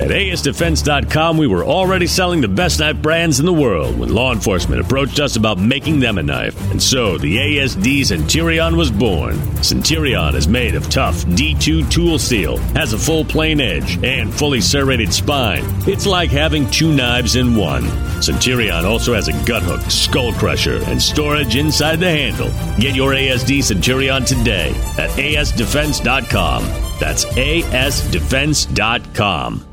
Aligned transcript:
At 0.00 0.08
ASDefense.com, 0.08 1.36
we 1.36 1.46
were 1.46 1.62
already 1.62 2.06
selling 2.06 2.40
the 2.40 2.48
best 2.48 2.80
knife 2.80 3.02
brands 3.02 3.38
in 3.38 3.44
the 3.44 3.52
world 3.52 3.98
when 3.98 4.14
law 4.14 4.32
enforcement 4.32 4.80
approached 4.80 5.20
us 5.20 5.36
about 5.36 5.58
making 5.58 6.00
them 6.00 6.16
a 6.16 6.22
knife. 6.22 6.58
And 6.70 6.82
so 6.82 7.18
the 7.18 7.36
ASD 7.36 8.06
Centurion 8.06 8.78
was 8.78 8.90
born. 8.90 9.36
Centurion 9.62 10.34
is 10.34 10.48
made 10.48 10.74
of 10.74 10.88
tough 10.88 11.26
D2 11.26 11.90
tool 11.90 12.18
steel, 12.18 12.56
has 12.74 12.94
a 12.94 12.98
full 12.98 13.26
plain 13.26 13.60
edge, 13.60 14.02
and 14.02 14.32
fully 14.32 14.62
serrated 14.62 15.12
spine. 15.12 15.64
It's 15.86 16.06
like 16.06 16.30
having 16.30 16.70
two 16.70 16.94
knives 16.94 17.36
in 17.36 17.54
one. 17.54 17.86
Centurion 18.22 18.86
also 18.86 19.12
has 19.12 19.28
a 19.28 19.44
gut 19.44 19.62
hook, 19.62 19.82
skull 19.90 20.32
crusher, 20.32 20.82
and 20.84 21.02
storage 21.02 21.56
inside 21.56 21.96
the 21.96 22.08
handle. 22.08 22.48
Get 22.78 22.96
your 22.96 23.12
ASD 23.12 23.62
Centurion 23.62 24.24
today 24.24 24.70
at 24.96 25.10
ASDefense.com. 25.10 26.62
That's 26.98 27.26
ASDefense.com. 27.26 29.66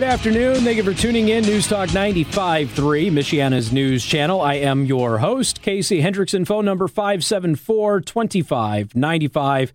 Good 0.00 0.08
afternoon. 0.08 0.64
Thank 0.64 0.78
you 0.78 0.82
for 0.82 0.94
tuning 0.94 1.28
in. 1.28 1.44
News 1.44 1.68
Talk 1.68 1.90
95.3, 1.90 2.70
Michiana's 3.10 3.70
news 3.70 4.02
channel. 4.02 4.40
I 4.40 4.54
am 4.54 4.86
your 4.86 5.18
host, 5.18 5.60
Casey 5.60 6.00
Hendrickson. 6.00 6.46
Phone 6.46 6.64
number 6.64 6.88
574 6.88 8.00
25 8.00 8.96
95 8.96 9.74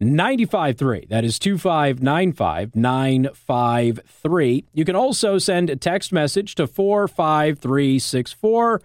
953. 0.00 1.06
That 1.08 1.24
is 1.24 1.38
2595 1.38 2.74
953. 2.74 4.64
You 4.72 4.84
can 4.84 4.96
also 4.96 5.38
send 5.38 5.70
a 5.70 5.76
text 5.76 6.12
message 6.12 6.56
to 6.56 6.66
45364 6.66 8.82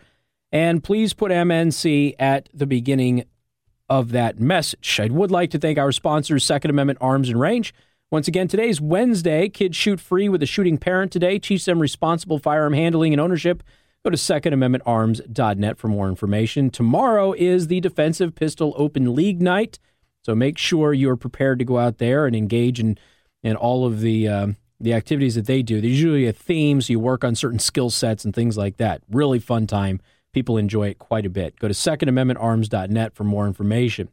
and 0.51 0.83
please 0.83 1.15
put 1.15 1.31
MNC 1.31 2.13
at 2.19 2.49
the 2.53 2.67
beginning 2.67 3.23
of 3.89 4.11
that 4.11 4.39
message. 4.39 4.99
I 4.99 5.07
would 5.07 5.31
like 5.31 5.49
to 5.49 5.57
thank 5.57 5.79
our 5.79 5.91
sponsors, 5.91 6.45
Second 6.45 6.69
Amendment 6.69 6.99
Arms 7.01 7.29
and 7.29 7.39
Range. 7.39 7.73
Once 8.09 8.29
again, 8.29 8.47
today's 8.47 8.79
Wednesday. 8.79 9.49
Kids 9.49 9.75
shoot 9.75 9.99
free 9.99 10.29
with 10.29 10.41
a 10.41 10.45
shooting 10.45 10.77
parent 10.77 11.11
today. 11.11 11.37
Teach 11.37 11.65
them 11.65 11.79
responsible 11.79 12.39
firearm 12.39 12.71
handling 12.71 13.13
and 13.13 13.19
ownership. 13.19 13.61
Go 14.05 14.09
to 14.09 14.15
secondamendmentarms.net 14.15 15.77
for 15.77 15.89
more 15.89 16.07
information. 16.07 16.69
Tomorrow 16.69 17.33
is 17.33 17.67
the 17.67 17.81
Defensive 17.81 18.33
Pistol 18.33 18.73
Open 18.77 19.13
League 19.13 19.41
night, 19.41 19.77
so 20.23 20.33
make 20.33 20.57
sure 20.57 20.93
you're 20.93 21.17
prepared 21.17 21.59
to 21.59 21.65
go 21.65 21.79
out 21.79 21.97
there 21.97 22.25
and 22.25 22.33
engage 22.33 22.79
in, 22.79 22.97
in 23.43 23.57
all 23.57 23.85
of 23.85 23.99
the 23.99 24.25
uh, 24.29 24.47
the 24.79 24.93
activities 24.93 25.35
that 25.35 25.47
they 25.47 25.61
do. 25.61 25.81
There's 25.81 25.99
usually 25.99 26.27
a 26.27 26.33
theme, 26.33 26.79
so 26.79 26.93
you 26.93 26.99
work 27.01 27.25
on 27.25 27.35
certain 27.35 27.59
skill 27.59 27.89
sets 27.89 28.23
and 28.23 28.33
things 28.33 28.55
like 28.55 28.77
that. 28.77 29.01
Really 29.09 29.39
fun 29.39 29.67
time. 29.67 29.99
People 30.31 30.55
enjoy 30.55 30.89
it 30.89 30.99
quite 30.99 31.25
a 31.25 31.29
bit. 31.29 31.59
Go 31.59 31.67
to 31.67 31.73
secondamendmentarms.net 31.73 33.15
for 33.15 33.23
more 33.25 33.47
information. 33.47 34.09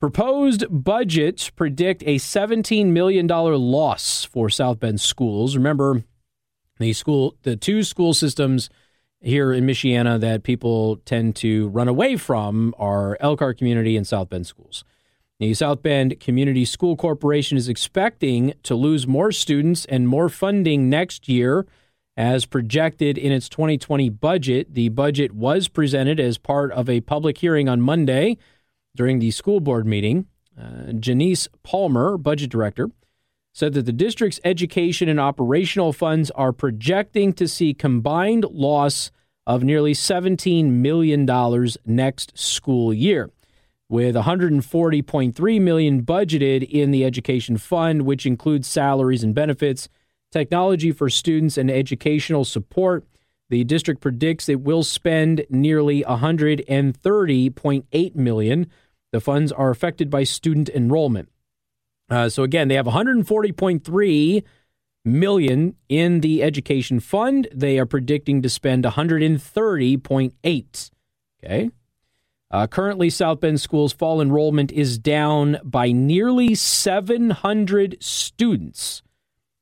Proposed 0.00 0.64
budgets 0.70 1.50
predict 1.50 2.02
a 2.04 2.16
$17 2.16 2.86
million 2.86 3.26
loss 3.26 4.24
for 4.24 4.48
South 4.48 4.80
Bend 4.80 4.98
schools. 4.98 5.54
Remember, 5.54 6.02
the 6.78 6.94
school, 6.94 7.36
the 7.42 7.54
two 7.54 7.82
school 7.82 8.14
systems 8.14 8.70
here 9.20 9.52
in 9.52 9.66
Michiana 9.66 10.18
that 10.18 10.42
people 10.42 10.96
tend 11.04 11.36
to 11.36 11.68
run 11.68 11.86
away 11.86 12.16
from 12.16 12.74
are 12.78 13.18
Elkhart 13.20 13.58
Community 13.58 13.94
and 13.94 14.06
South 14.06 14.30
Bend 14.30 14.46
schools. 14.46 14.84
The 15.38 15.52
South 15.52 15.82
Bend 15.82 16.18
Community 16.18 16.64
School 16.64 16.96
Corporation 16.96 17.58
is 17.58 17.68
expecting 17.68 18.54
to 18.62 18.74
lose 18.74 19.06
more 19.06 19.30
students 19.32 19.84
and 19.84 20.08
more 20.08 20.30
funding 20.30 20.88
next 20.88 21.28
year 21.28 21.66
as 22.16 22.46
projected 22.46 23.18
in 23.18 23.32
its 23.32 23.50
2020 23.50 24.08
budget. 24.08 24.72
The 24.72 24.88
budget 24.88 25.32
was 25.32 25.68
presented 25.68 26.18
as 26.18 26.38
part 26.38 26.72
of 26.72 26.88
a 26.88 27.02
public 27.02 27.36
hearing 27.36 27.68
on 27.68 27.82
Monday 27.82 28.38
during 28.94 29.18
the 29.18 29.30
school 29.30 29.60
board 29.60 29.86
meeting, 29.86 30.26
uh, 30.60 30.92
Janice 30.92 31.48
Palmer, 31.62 32.18
budget 32.18 32.50
director, 32.50 32.90
said 33.52 33.72
that 33.74 33.86
the 33.86 33.92
district's 33.92 34.40
education 34.44 35.08
and 35.08 35.18
operational 35.18 35.92
funds 35.92 36.30
are 36.32 36.52
projecting 36.52 37.32
to 37.32 37.48
see 37.48 37.74
combined 37.74 38.44
loss 38.50 39.10
of 39.46 39.64
nearly 39.64 39.92
$17 39.92 40.70
million 40.70 41.26
next 41.84 42.38
school 42.38 42.94
year 42.94 43.30
with 43.88 44.14
140.3 44.14 45.60
million 45.60 46.02
budgeted 46.02 46.62
in 46.70 46.92
the 46.92 47.04
education 47.04 47.56
fund 47.56 48.02
which 48.02 48.24
includes 48.24 48.68
salaries 48.68 49.24
and 49.24 49.34
benefits 49.34 49.88
technology 50.30 50.92
for 50.92 51.10
students 51.10 51.58
and 51.58 51.70
educational 51.70 52.44
support 52.44 53.04
the 53.50 53.64
district 53.64 54.00
predicts 54.00 54.48
it 54.48 54.60
will 54.60 54.84
spend 54.84 55.44
nearly 55.50 56.02
130.8 56.04 58.14
million. 58.14 58.70
The 59.12 59.20
funds 59.20 59.52
are 59.52 59.70
affected 59.70 60.08
by 60.08 60.24
student 60.24 60.70
enrollment. 60.70 61.28
Uh, 62.08 62.28
so 62.28 62.44
again, 62.44 62.68
they 62.68 62.76
have 62.76 62.86
140.3 62.86 64.44
million 65.04 65.74
in 65.88 66.20
the 66.20 66.44
education 66.44 67.00
fund. 67.00 67.48
They 67.52 67.76
are 67.78 67.86
predicting 67.86 68.42
to 68.42 68.48
spend 68.48 68.84
130.8. 68.84 70.90
Okay. 71.44 71.70
Uh, 72.52 72.66
currently, 72.66 73.10
South 73.10 73.38
Bend 73.40 73.60
Schools 73.60 73.92
fall 73.92 74.20
enrollment 74.20 74.72
is 74.72 74.98
down 74.98 75.58
by 75.62 75.92
nearly 75.92 76.52
700 76.54 77.96
students 78.00 79.02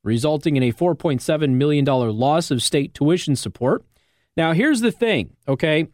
resulting 0.03 0.56
in 0.56 0.62
a 0.62 0.72
$4.7 0.72 1.50
million 1.50 1.84
loss 1.84 2.50
of 2.50 2.62
state 2.62 2.94
tuition 2.94 3.36
support. 3.36 3.84
Now, 4.36 4.53
here's 4.53 4.81
the 4.81 4.92
thing, 4.92 5.36
okay? 5.47 5.88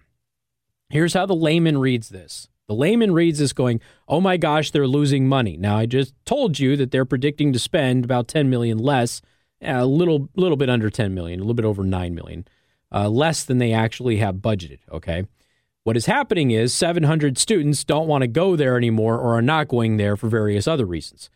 Here's 0.90 1.14
how 1.14 1.26
the 1.26 1.34
layman 1.34 1.78
reads 1.78 2.10
this. 2.10 2.48
The 2.66 2.74
layman 2.74 3.12
reads 3.12 3.38
this 3.38 3.52
going, 3.52 3.80
"Oh 4.08 4.20
my 4.20 4.36
gosh, 4.36 4.70
they're 4.70 4.86
losing 4.86 5.28
money." 5.28 5.56
Now, 5.56 5.76
I 5.76 5.86
just 5.86 6.14
told 6.24 6.58
you 6.58 6.76
that 6.76 6.90
they're 6.90 7.04
predicting 7.04 7.52
to 7.52 7.58
spend 7.58 8.04
about 8.04 8.28
10 8.28 8.48
million 8.48 8.78
less, 8.78 9.20
a 9.60 9.84
little 9.84 10.30
little 10.34 10.56
bit 10.56 10.70
under 10.70 10.88
10 10.88 11.12
million, 11.14 11.40
a 11.40 11.42
little 11.42 11.54
bit 11.54 11.66
over 11.66 11.84
9 11.84 12.14
million, 12.14 12.46
uh, 12.90 13.08
less 13.08 13.44
than 13.44 13.58
they 13.58 13.72
actually 13.72 14.16
have 14.16 14.36
budgeted, 14.36 14.78
okay? 14.90 15.24
What 15.82 15.96
is 15.96 16.06
happening 16.06 16.50
is 16.50 16.72
700 16.72 17.36
students 17.36 17.84
don't 17.84 18.08
want 18.08 18.22
to 18.22 18.28
go 18.28 18.56
there 18.56 18.78
anymore 18.78 19.18
or 19.18 19.36
are 19.36 19.42
not 19.42 19.68
going 19.68 19.98
there 19.98 20.16
for 20.16 20.28
various 20.28 20.66
other 20.66 20.86
reasons. 20.86 21.28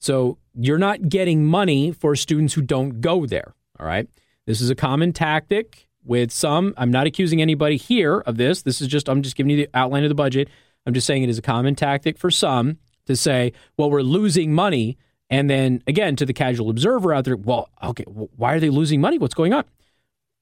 So 0.00 0.38
you're 0.54 0.78
not 0.78 1.08
getting 1.08 1.44
money 1.44 1.92
for 1.92 2.16
students 2.16 2.54
who 2.54 2.62
don't 2.62 3.00
go 3.00 3.26
there. 3.26 3.54
All 3.78 3.86
right. 3.86 4.08
This 4.46 4.60
is 4.60 4.70
a 4.70 4.74
common 4.74 5.12
tactic 5.12 5.86
with 6.02 6.32
some. 6.32 6.74
I'm 6.76 6.90
not 6.90 7.06
accusing 7.06 7.40
anybody 7.40 7.76
here 7.76 8.18
of 8.20 8.36
this. 8.36 8.62
This 8.62 8.80
is 8.80 8.88
just, 8.88 9.08
I'm 9.08 9.22
just 9.22 9.36
giving 9.36 9.50
you 9.50 9.56
the 9.58 9.68
outline 9.74 10.02
of 10.02 10.08
the 10.08 10.14
budget. 10.14 10.48
I'm 10.86 10.94
just 10.94 11.06
saying 11.06 11.22
it 11.22 11.28
is 11.28 11.38
a 11.38 11.42
common 11.42 11.74
tactic 11.76 12.18
for 12.18 12.30
some 12.30 12.78
to 13.06 13.14
say, 13.14 13.52
well, 13.76 13.90
we're 13.90 14.00
losing 14.00 14.54
money. 14.54 14.96
And 15.28 15.48
then 15.48 15.82
again, 15.86 16.16
to 16.16 16.26
the 16.26 16.32
casual 16.32 16.70
observer 16.70 17.12
out 17.12 17.26
there, 17.26 17.36
well, 17.36 17.68
okay, 17.82 18.04
why 18.04 18.54
are 18.54 18.60
they 18.60 18.70
losing 18.70 19.00
money? 19.00 19.18
What's 19.18 19.34
going 19.34 19.52
on? 19.52 19.64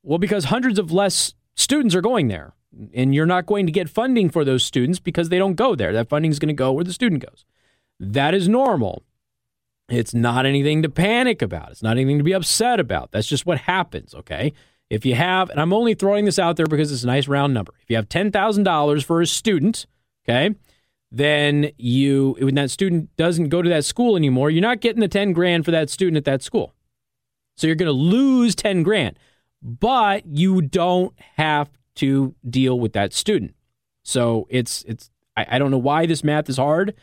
Well, 0.02 0.18
because 0.18 0.44
hundreds 0.44 0.78
of 0.78 0.92
less 0.92 1.34
students 1.56 1.94
are 1.94 2.00
going 2.00 2.28
there. 2.28 2.54
And 2.94 3.14
you're 3.14 3.26
not 3.26 3.46
going 3.46 3.66
to 3.66 3.72
get 3.72 3.88
funding 3.88 4.30
for 4.30 4.44
those 4.44 4.62
students 4.62 5.00
because 5.00 5.30
they 5.30 5.38
don't 5.38 5.54
go 5.54 5.74
there. 5.74 5.92
That 5.92 6.08
funding 6.08 6.30
is 6.30 6.38
going 6.38 6.48
to 6.48 6.54
go 6.54 6.72
where 6.72 6.84
the 6.84 6.92
student 6.92 7.26
goes. 7.26 7.44
That 7.98 8.34
is 8.34 8.48
normal. 8.48 9.02
It's 9.88 10.12
not 10.12 10.44
anything 10.44 10.82
to 10.82 10.88
panic 10.88 11.40
about. 11.40 11.70
It's 11.70 11.82
not 11.82 11.96
anything 11.96 12.18
to 12.18 12.24
be 12.24 12.34
upset 12.34 12.78
about. 12.78 13.10
That's 13.10 13.26
just 13.26 13.46
what 13.46 13.58
happens, 13.58 14.14
okay? 14.14 14.52
If 14.90 15.06
you 15.06 15.14
have, 15.14 15.50
and 15.50 15.60
I'm 15.60 15.72
only 15.72 15.94
throwing 15.94 16.24
this 16.24 16.38
out 16.38 16.56
there 16.56 16.66
because 16.66 16.92
it's 16.92 17.04
a 17.04 17.06
nice 17.06 17.28
round 17.28 17.54
number. 17.54 17.72
If 17.82 17.90
you 17.90 17.96
have 17.96 18.08
$10,000 18.08 19.04
for 19.04 19.20
a 19.20 19.26
student, 19.26 19.86
okay, 20.24 20.54
then 21.10 21.70
you, 21.78 22.36
when 22.38 22.54
that 22.56 22.70
student 22.70 23.14
doesn't 23.16 23.48
go 23.48 23.62
to 23.62 23.68
that 23.70 23.84
school 23.84 24.16
anymore, 24.16 24.50
you're 24.50 24.62
not 24.62 24.80
getting 24.80 25.00
the 25.00 25.08
10 25.08 25.32
grand 25.32 25.64
for 25.64 25.70
that 25.70 25.88
student 25.88 26.18
at 26.18 26.24
that 26.24 26.42
school. 26.42 26.74
So 27.56 27.66
you're 27.66 27.76
going 27.76 27.86
to 27.86 27.92
lose 27.92 28.54
10 28.54 28.82
grand, 28.82 29.18
but 29.62 30.26
you 30.26 30.62
don't 30.62 31.14
have 31.36 31.70
to 31.96 32.34
deal 32.48 32.78
with 32.78 32.92
that 32.92 33.12
student. 33.12 33.54
So 34.04 34.46
it's, 34.50 34.84
it's, 34.84 35.10
I, 35.36 35.46
I 35.52 35.58
don't 35.58 35.70
know 35.70 35.78
why 35.78 36.06
this 36.06 36.22
math 36.22 36.48
is 36.48 36.58
hard 36.58 36.94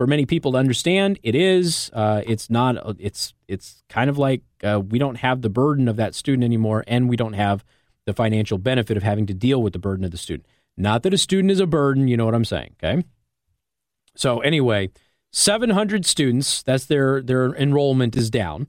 for 0.00 0.06
many 0.06 0.24
people 0.24 0.52
to 0.52 0.56
understand. 0.56 1.18
It 1.22 1.34
is. 1.34 1.90
Uh, 1.92 2.22
it's 2.26 2.48
not. 2.48 2.74
It's 2.98 3.34
it's 3.48 3.82
kind 3.90 4.08
of 4.08 4.16
like 4.16 4.40
uh, 4.64 4.80
we 4.80 4.98
don't 4.98 5.16
have 5.16 5.42
the 5.42 5.50
burden 5.50 5.88
of 5.88 5.96
that 5.96 6.14
student 6.14 6.42
anymore, 6.42 6.84
and 6.86 7.06
we 7.06 7.16
don't 7.16 7.34
have 7.34 7.66
the 8.06 8.14
financial 8.14 8.56
benefit 8.56 8.96
of 8.96 9.02
having 9.02 9.26
to 9.26 9.34
deal 9.34 9.62
with 9.62 9.74
the 9.74 9.78
burden 9.78 10.06
of 10.06 10.10
the 10.10 10.16
student. 10.16 10.46
Not 10.74 11.02
that 11.02 11.12
a 11.12 11.18
student 11.18 11.50
is 11.50 11.60
a 11.60 11.66
burden. 11.66 12.08
You 12.08 12.16
know 12.16 12.24
what 12.24 12.34
I'm 12.34 12.46
saying? 12.46 12.76
Okay. 12.82 13.04
So 14.16 14.40
anyway, 14.40 14.88
700 15.32 16.06
students. 16.06 16.62
That's 16.62 16.86
their 16.86 17.20
their 17.20 17.54
enrollment 17.54 18.16
is 18.16 18.30
down. 18.30 18.68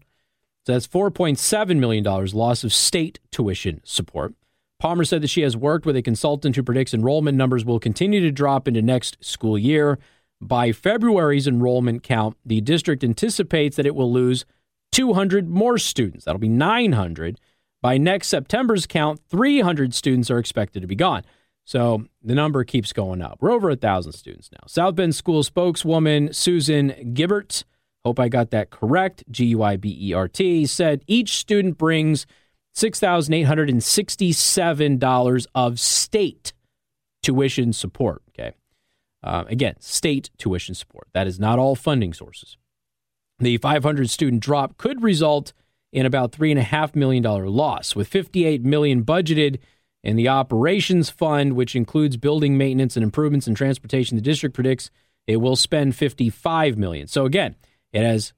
So 0.65 0.73
that's 0.73 0.85
4.7 0.85 1.77
million 1.77 2.03
dollars 2.03 2.33
loss 2.33 2.65
of 2.65 2.73
state 2.73 3.21
tuition 3.31 3.79
support. 3.85 4.33
Palmer 4.79 5.05
said 5.05 5.23
that 5.23 5.29
she 5.29 5.43
has 5.43 5.55
worked 5.55 5.85
with 5.85 5.95
a 5.95 6.01
consultant 6.01 6.57
who 6.57 6.63
predicts 6.63 6.93
enrollment 6.93 7.37
numbers 7.37 7.63
will 7.63 7.79
continue 7.79 8.19
to 8.19 8.31
drop 8.31 8.67
into 8.67 8.81
next 8.81 9.15
school 9.23 9.57
year. 9.57 9.97
By 10.41 10.71
February's 10.71 11.47
enrollment 11.47 12.03
count, 12.03 12.37
the 12.45 12.61
district 12.61 13.03
anticipates 13.03 13.77
that 13.77 13.85
it 13.85 13.95
will 13.95 14.11
lose 14.11 14.45
200 14.91 15.47
more 15.47 15.77
students. 15.77 16.25
That'll 16.25 16.39
be 16.39 16.49
900. 16.49 17.39
By 17.81 17.97
next 17.97 18.27
September's 18.27 18.85
count, 18.85 19.21
300 19.29 19.93
students 19.93 20.31
are 20.31 20.39
expected 20.39 20.81
to 20.81 20.87
be 20.87 20.95
gone. 20.95 21.23
So 21.63 22.05
the 22.23 22.35
number 22.35 22.63
keeps 22.63 22.91
going 22.91 23.21
up. 23.21 23.37
We're 23.39 23.51
over 23.51 23.69
a 23.69 23.73
1,000 23.73 24.13
students 24.13 24.49
now. 24.51 24.65
South 24.67 24.95
Bend 24.95 25.15
School 25.15 25.43
spokeswoman 25.43 26.33
Susan 26.33 27.13
Guibert 27.13 27.63
hope 28.03 28.19
I 28.19 28.29
got 28.29 28.51
that 28.51 28.69
correct, 28.69 29.23
G 29.29 29.45
U 29.45 29.63
I 29.63 29.77
B 29.77 29.97
E 29.99 30.13
R 30.13 30.27
T, 30.27 30.65
said 30.65 31.03
each 31.07 31.37
student 31.37 31.77
brings 31.77 32.25
$6,867 32.75 35.47
of 35.53 35.79
state 35.79 36.53
tuition 37.21 37.73
support. 37.73 38.23
Okay. 38.29 38.53
Uh, 39.23 39.43
again, 39.47 39.75
state 39.79 40.31
tuition 40.37 40.75
support. 40.75 41.07
That 41.13 41.27
is 41.27 41.39
not 41.39 41.59
all 41.59 41.75
funding 41.75 42.13
sources. 42.13 42.57
The 43.39 43.57
500 43.57 44.09
student 44.09 44.41
drop 44.41 44.77
could 44.77 45.01
result 45.03 45.53
in 45.91 46.05
about 46.05 46.31
$3.5 46.31 46.95
million 46.95 47.23
loss, 47.23 47.95
with 47.95 48.07
58 48.07 48.63
million 48.63 49.03
budgeted 49.03 49.59
in 50.03 50.15
the 50.15 50.27
operations 50.27 51.09
fund, 51.09 51.53
which 51.53 51.75
includes 51.75 52.17
building 52.17 52.57
maintenance 52.57 52.95
and 52.95 53.03
improvements 53.03 53.47
in 53.47 53.55
transportation. 53.55 54.15
The 54.15 54.21
district 54.21 54.55
predicts 54.55 54.89
it 55.27 55.37
will 55.37 55.55
spend 55.55 55.95
55 55.95 56.77
million. 56.77 57.07
So 57.07 57.25
again, 57.25 57.55
it 57.91 58.03
has, 58.03 58.33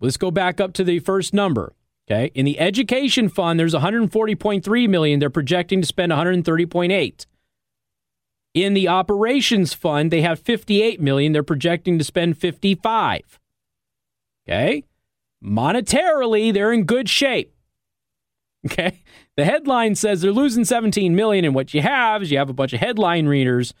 let's 0.00 0.16
go 0.16 0.30
back 0.30 0.60
up 0.60 0.72
to 0.74 0.84
the 0.84 0.98
first 0.98 1.32
number. 1.32 1.74
Okay. 2.10 2.30
In 2.34 2.46
the 2.46 2.58
education 2.58 3.28
fund, 3.28 3.60
there's 3.60 3.74
140.3 3.74 4.88
million. 4.88 5.20
They're 5.20 5.30
projecting 5.30 5.82
to 5.82 5.86
spend 5.86 6.10
130.8. 6.10 7.26
In 8.64 8.74
the 8.74 8.88
operations 8.88 9.72
fund, 9.72 10.10
they 10.10 10.22
have 10.22 10.40
58 10.40 11.00
million. 11.00 11.32
They're 11.32 11.44
projecting 11.44 11.96
to 11.98 12.04
spend 12.04 12.38
55. 12.38 13.38
Okay. 14.48 14.82
Monetarily, 15.44 16.52
they're 16.52 16.72
in 16.72 16.82
good 16.82 17.08
shape. 17.08 17.54
Okay. 18.66 19.04
The 19.36 19.44
headline 19.44 19.94
says 19.94 20.20
they're 20.20 20.32
losing 20.32 20.64
17 20.64 21.14
million, 21.14 21.44
and 21.44 21.54
what 21.54 21.72
you 21.72 21.80
have 21.80 22.22
is 22.22 22.32
you 22.32 22.38
have 22.38 22.50
a 22.50 22.54
bunch 22.54 22.72
of 22.72 22.80
headline 22.80 23.26
readers 23.26 23.72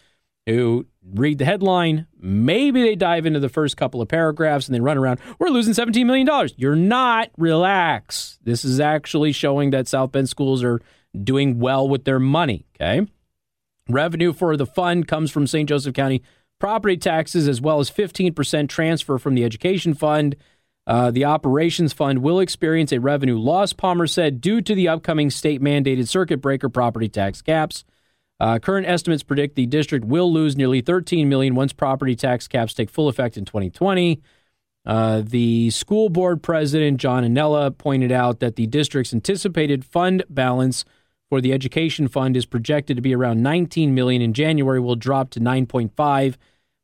who 0.46 0.86
read 1.04 1.38
the 1.38 1.44
headline. 1.44 2.06
Maybe 2.16 2.80
they 2.80 2.94
dive 2.94 3.26
into 3.26 3.40
the 3.40 3.48
first 3.48 3.76
couple 3.76 4.00
of 4.00 4.06
paragraphs 4.06 4.68
and 4.68 4.74
they 4.76 4.80
run 4.80 4.96
around. 4.96 5.18
We're 5.40 5.48
losing 5.48 5.74
$17 5.74 6.06
million. 6.06 6.28
You're 6.56 6.76
not. 6.76 7.30
Relax. 7.36 8.38
This 8.44 8.64
is 8.64 8.78
actually 8.78 9.32
showing 9.32 9.70
that 9.70 9.88
South 9.88 10.12
Bend 10.12 10.28
schools 10.28 10.62
are 10.62 10.80
doing 11.24 11.58
well 11.58 11.88
with 11.88 12.04
their 12.04 12.20
money. 12.20 12.64
Okay. 12.76 13.06
Revenue 13.88 14.32
for 14.32 14.56
the 14.56 14.66
fund 14.66 15.08
comes 15.08 15.30
from 15.30 15.46
St. 15.46 15.68
Joseph 15.68 15.94
County 15.94 16.22
property 16.58 16.96
taxes 16.96 17.48
as 17.48 17.60
well 17.60 17.80
as 17.80 17.90
15% 17.90 18.68
transfer 18.68 19.18
from 19.18 19.34
the 19.34 19.44
education 19.44 19.94
fund. 19.94 20.36
Uh, 20.86 21.10
the 21.10 21.24
operations 21.24 21.92
fund 21.92 22.22
will 22.22 22.40
experience 22.40 22.92
a 22.92 23.00
revenue 23.00 23.38
loss, 23.38 23.72
Palmer 23.72 24.06
said, 24.06 24.40
due 24.40 24.60
to 24.62 24.74
the 24.74 24.88
upcoming 24.88 25.30
state 25.30 25.60
mandated 25.60 26.08
circuit 26.08 26.40
breaker 26.40 26.68
property 26.68 27.08
tax 27.08 27.42
caps. 27.42 27.84
Uh, 28.40 28.58
current 28.58 28.86
estimates 28.86 29.22
predict 29.22 29.56
the 29.56 29.66
district 29.66 30.04
will 30.04 30.32
lose 30.32 30.56
nearly 30.56 30.80
13 30.80 31.28
million 31.28 31.54
once 31.54 31.72
property 31.72 32.14
tax 32.14 32.48
caps 32.48 32.72
take 32.72 32.88
full 32.88 33.08
effect 33.08 33.36
in 33.36 33.44
2020. 33.44 34.22
Uh, 34.86 35.22
the 35.24 35.68
school 35.70 36.08
board 36.08 36.42
president 36.42 36.98
John 36.98 37.24
Anella 37.24 37.76
pointed 37.76 38.12
out 38.12 38.40
that 38.40 38.56
the 38.56 38.66
district's 38.66 39.12
anticipated 39.12 39.84
fund 39.84 40.24
balance 40.30 40.84
for 41.28 41.40
the 41.40 41.52
education 41.52 42.08
fund 42.08 42.36
is 42.36 42.46
projected 42.46 42.96
to 42.96 43.02
be 43.02 43.14
around 43.14 43.42
19 43.42 43.94
million 43.94 44.22
in 44.22 44.32
January, 44.32 44.80
will 44.80 44.96
drop 44.96 45.30
to 45.30 45.40
9.5 45.40 46.36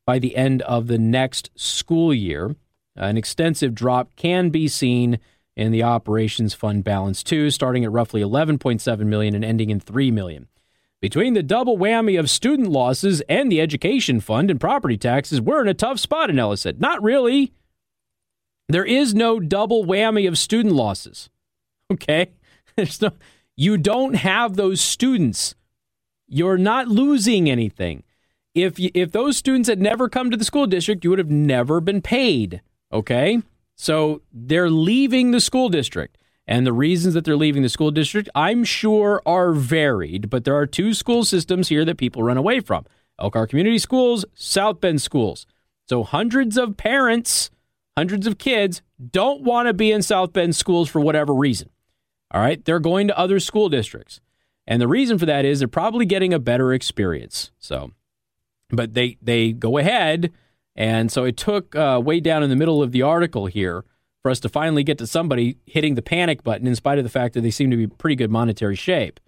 by 0.05 0.19
the 0.19 0.35
end 0.35 0.61
of 0.63 0.87
the 0.87 0.99
next 0.99 1.49
school 1.55 2.13
year. 2.13 2.55
An 2.95 3.17
extensive 3.17 3.73
drop 3.73 4.15
can 4.15 4.49
be 4.49 4.67
seen 4.67 5.19
in 5.55 5.71
the 5.71 5.83
operations 5.83 6.53
fund 6.53 6.83
balance 6.83 7.23
too, 7.23 7.49
starting 7.49 7.83
at 7.83 7.91
roughly 7.91 8.21
11.7 8.21 8.99
million 9.05 9.33
and 9.35 9.43
ending 9.43 9.69
in 9.69 9.79
3 9.79 10.11
million. 10.11 10.47
Between 11.01 11.33
the 11.33 11.43
double 11.43 11.77
whammy 11.77 12.19
of 12.19 12.29
student 12.29 12.69
losses 12.69 13.21
and 13.29 13.51
the 13.51 13.61
education 13.61 14.19
fund 14.19 14.49
and 14.49 14.59
property 14.59 14.97
taxes, 14.97 15.41
we're 15.41 15.61
in 15.61 15.67
a 15.67 15.73
tough 15.73 15.99
spot, 15.99 16.29
Anella 16.29 16.57
said. 16.57 16.81
Not 16.81 17.03
really. 17.03 17.53
There 18.69 18.85
is 18.85 19.13
no 19.13 19.39
double 19.39 19.85
whammy 19.85 20.27
of 20.27 20.37
student 20.37 20.75
losses. 20.75 21.29
Okay? 21.93 22.31
There's 22.75 22.99
no, 22.99 23.11
you 23.55 23.77
don't 23.77 24.15
have 24.15 24.55
those 24.55 24.81
students. 24.81 25.55
You're 26.27 26.57
not 26.57 26.87
losing 26.87 27.49
anything. 27.49 28.03
If, 28.53 28.79
you, 28.79 28.89
if 28.93 29.11
those 29.11 29.37
students 29.37 29.69
had 29.69 29.81
never 29.81 30.07
come 30.09 30.31
to 30.31 30.37
the 30.37 30.45
school 30.45 30.65
district, 30.65 31.03
you 31.03 31.09
would 31.09 31.19
have 31.19 31.29
never 31.29 31.81
been 31.81 32.01
paid. 32.01 32.61
Okay? 32.91 33.41
So 33.75 34.21
they're 34.31 34.69
leaving 34.69 35.31
the 35.31 35.41
school 35.41 35.69
district. 35.69 36.17
And 36.47 36.65
the 36.65 36.73
reasons 36.73 37.15
that 37.15 37.25
they're 37.25 37.35
leaving 37.35 37.63
the 37.63 37.69
school 37.69 37.91
district, 37.91 38.29
I'm 38.35 38.63
sure, 38.63 39.21
are 39.25 39.51
varied, 39.51 40.29
but 40.29 40.43
there 40.43 40.55
are 40.55 40.67
two 40.67 40.93
school 40.93 41.25
systems 41.25 41.69
here 41.69 41.83
that 41.85 41.97
people 41.97 42.21
run 42.21 42.37
away 42.37 42.59
from 42.59 42.85
Elkhart 43.19 43.49
Community 43.49 43.79
Schools, 43.79 44.25
South 44.35 44.79
Bend 44.79 45.01
Schools. 45.01 45.47
So 45.89 46.03
hundreds 46.03 46.55
of 46.55 46.77
parents, 46.77 47.49
hundreds 47.97 48.27
of 48.27 48.37
kids 48.37 48.83
don't 49.11 49.41
want 49.41 49.67
to 49.67 49.73
be 49.73 49.91
in 49.91 50.03
South 50.03 50.33
Bend 50.33 50.55
schools 50.55 50.87
for 50.87 50.99
whatever 50.99 51.33
reason. 51.33 51.69
All 52.35 52.41
right. 52.41 52.63
They're 52.65 52.79
going 52.79 53.07
to 53.07 53.17
other 53.17 53.39
school 53.39 53.69
districts. 53.69 54.19
And 54.67 54.81
the 54.81 54.89
reason 54.89 55.17
for 55.17 55.25
that 55.25 55.45
is 55.45 55.59
they're 55.59 55.69
probably 55.69 56.05
getting 56.05 56.33
a 56.33 56.39
better 56.39 56.73
experience. 56.73 57.51
So, 57.59 57.93
but 58.69 58.93
they, 58.93 59.17
they 59.21 59.53
go 59.53 59.77
ahead. 59.77 60.33
And 60.75 61.09
so 61.09 61.23
it 61.23 61.37
took 61.37 61.73
uh, 61.77 62.01
way 62.03 62.19
down 62.19 62.43
in 62.43 62.49
the 62.49 62.57
middle 62.57 62.83
of 62.83 62.91
the 62.91 63.03
article 63.03 63.45
here 63.45 63.85
for 64.21 64.29
us 64.29 64.41
to 64.41 64.49
finally 64.49 64.83
get 64.83 64.97
to 64.97 65.07
somebody 65.07 65.59
hitting 65.65 65.95
the 65.95 66.01
panic 66.01 66.43
button, 66.43 66.67
in 66.67 66.75
spite 66.75 66.97
of 66.97 67.05
the 67.05 67.09
fact 67.09 67.35
that 67.35 67.41
they 67.41 67.51
seem 67.51 67.71
to 67.71 67.77
be 67.77 67.87
pretty 67.87 68.17
good 68.17 68.31
monetary 68.31 68.75
shape. 68.75 69.21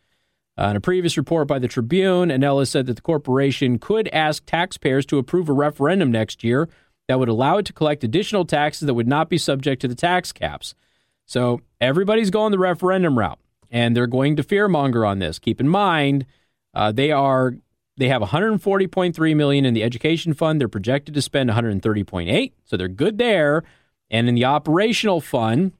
Uh, 0.59 0.71
in 0.71 0.75
a 0.75 0.81
previous 0.81 1.15
report 1.15 1.48
by 1.48 1.59
the 1.59 1.68
Tribune, 1.69 2.27
Anella 2.27 2.68
said 2.68 2.88
that 2.88 2.95
the 2.95 3.01
corporation 3.01 3.80
could 3.80 4.09
ask 4.09 4.44
taxpayers 4.45 5.06
to 5.06 5.18
approve 5.18 5.48
a 5.48 5.54
referendum 5.54 6.12
next 6.12 6.44
year 6.44 6.68
that 7.07 7.19
would 7.19 7.30
allow 7.30 7.57
it 7.57 7.65
to 7.68 7.74
collect 7.74 8.04
additional 8.04 8.44
taxes 8.44 8.86
that 8.86 8.95
would 8.95 9.07
not 9.07 9.30
be 9.30 9.38
subject 9.38 9.81
to 9.81 9.88
the 9.88 9.95
tax 9.95 10.33
caps. 10.33 10.75
So 11.28 11.62
everybody's 11.80 12.32
going 12.32 12.52
the 12.52 12.58
referendum 12.58 13.20
route, 13.20 13.38
and 13.70 13.96
they're 13.96 14.08
going 14.08 14.38
to 14.38 14.44
fearmonger 14.44 15.08
on 15.08 15.20
this. 15.20 15.38
Keep 15.38 15.60
in 15.60 15.68
mind, 15.68 16.26
uh, 16.74 16.92
they 16.92 17.12
are 17.12 17.56
they 17.98 18.08
have 18.08 18.22
140.3 18.22 19.36
million 19.36 19.66
in 19.66 19.74
the 19.74 19.84
education 19.84 20.34
fund. 20.34 20.62
They're 20.62 20.68
projected 20.68 21.14
to 21.16 21.22
spend 21.22 21.50
130.8, 21.50 22.52
so 22.64 22.78
they're 22.78 22.88
good 22.88 23.18
there. 23.18 23.64
And 24.10 24.30
in 24.30 24.36
the 24.36 24.46
operational 24.46 25.20
fund, 25.20 25.74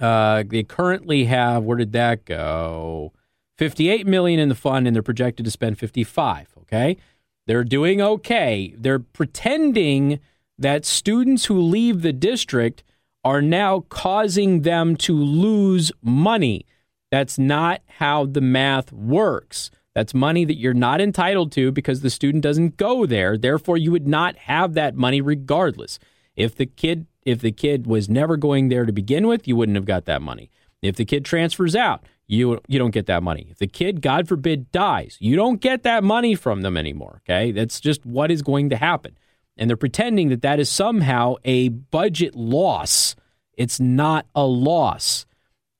uh, 0.00 0.44
they 0.46 0.64
currently 0.64 1.24
have 1.24 1.64
where 1.64 1.78
did 1.78 1.92
that 1.92 2.24
go? 2.24 3.12
58 3.56 4.06
million 4.06 4.38
in 4.38 4.48
the 4.48 4.54
fund, 4.54 4.86
and 4.86 4.94
they're 4.94 5.02
projected 5.02 5.44
to 5.46 5.50
spend 5.50 5.78
55. 5.78 6.48
Okay, 6.62 6.98
they're 7.46 7.64
doing 7.64 8.02
okay. 8.02 8.74
They're 8.76 8.98
pretending 8.98 10.20
that 10.58 10.84
students 10.84 11.46
who 11.46 11.58
leave 11.58 12.02
the 12.02 12.12
district 12.12 12.82
are 13.28 13.42
now 13.42 13.80
causing 13.90 14.62
them 14.62 14.96
to 14.96 15.14
lose 15.14 15.92
money. 16.02 16.64
That's 17.10 17.38
not 17.38 17.82
how 17.98 18.24
the 18.24 18.40
math 18.40 18.90
works. 18.90 19.70
That's 19.94 20.14
money 20.14 20.46
that 20.46 20.56
you're 20.56 20.72
not 20.72 21.02
entitled 21.02 21.52
to 21.52 21.70
because 21.70 22.00
the 22.00 22.08
student 22.08 22.42
doesn't 22.42 22.78
go 22.78 23.04
there. 23.04 23.36
Therefore, 23.36 23.76
you 23.76 23.92
would 23.92 24.08
not 24.08 24.36
have 24.36 24.72
that 24.74 24.94
money 24.94 25.20
regardless. 25.20 25.98
If 26.36 26.56
the 26.56 26.64
kid 26.64 27.06
if 27.26 27.42
the 27.42 27.52
kid 27.52 27.86
was 27.86 28.08
never 28.08 28.38
going 28.38 28.70
there 28.70 28.86
to 28.86 28.92
begin 28.92 29.26
with, 29.26 29.46
you 29.46 29.56
wouldn't 29.56 29.76
have 29.76 29.84
got 29.84 30.06
that 30.06 30.22
money. 30.22 30.50
If 30.80 30.96
the 30.96 31.04
kid 31.04 31.26
transfers 31.26 31.76
out, 31.76 32.06
you 32.26 32.58
you 32.66 32.78
don't 32.78 32.92
get 32.92 33.04
that 33.06 33.22
money. 33.22 33.48
If 33.50 33.58
the 33.58 33.66
kid, 33.66 34.00
God 34.00 34.26
forbid, 34.26 34.72
dies, 34.72 35.18
you 35.20 35.36
don't 35.36 35.60
get 35.60 35.82
that 35.82 36.02
money 36.02 36.34
from 36.34 36.62
them 36.62 36.78
anymore. 36.78 37.20
Okay, 37.26 37.52
that's 37.52 37.78
just 37.78 38.06
what 38.06 38.30
is 38.30 38.40
going 38.40 38.70
to 38.70 38.76
happen, 38.76 39.18
and 39.58 39.68
they're 39.68 39.76
pretending 39.76 40.28
that 40.28 40.42
that 40.42 40.60
is 40.60 40.70
somehow 40.70 41.34
a 41.44 41.68
budget 41.68 42.34
loss. 42.34 43.16
It's 43.54 43.80
not 43.80 44.26
a 44.34 44.44
loss. 44.44 45.26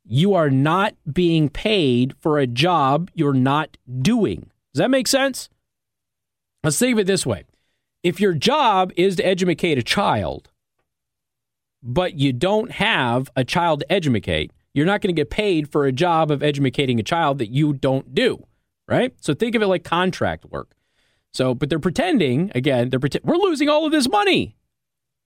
You 0.05 0.35
are 0.35 0.51
not 0.51 0.95
being 1.11 1.49
paid 1.49 2.15
for 2.19 2.39
a 2.39 2.47
job 2.47 3.11
you're 3.15 3.33
not 3.33 3.77
doing. 4.01 4.51
Does 4.73 4.81
that 4.81 4.91
make 4.91 5.07
sense? 5.07 5.49
Let's 6.65 6.79
think 6.79 6.95
of 6.95 6.99
it 6.99 7.07
this 7.07 7.25
way: 7.25 7.45
if 8.03 8.21
your 8.21 8.35
job 8.35 8.93
is 8.97 9.17
to 9.17 9.27
educate 9.27 9.79
a 9.79 9.83
child 9.83 10.51
but 11.83 12.15
you 12.15 12.33
don't 12.33 12.73
have 12.73 13.31
a 13.37 13.45
child 13.45 13.81
to 13.81 13.93
educate, 13.93 14.53
you're 14.75 14.87
not 14.87 15.01
going 15.01 15.15
to 15.15 15.21
get 15.21 15.31
paid 15.31 15.71
for 15.71 15.87
a 15.87 15.93
job 15.93 16.31
of 16.31 16.43
educating 16.43 16.99
a 16.99 17.03
child 17.03 17.39
that 17.39 17.51
you 17.51 17.73
don't 17.73 18.15
do, 18.15 18.45
right? 18.89 19.15
So 19.21 19.35
think 19.35 19.55
of 19.55 19.63
it 19.63 19.67
like 19.67 19.85
contract 19.85 20.45
work. 20.47 20.75
So, 21.33 21.55
but 21.55 21.69
they're 21.69 21.79
pretending 21.79 22.51
again. 22.55 22.91
They're 22.91 23.01
pretend 23.01 23.25
we're 23.25 23.37
losing 23.37 23.69
all 23.69 23.85
of 23.85 23.93
this 23.93 24.09
money. 24.09 24.57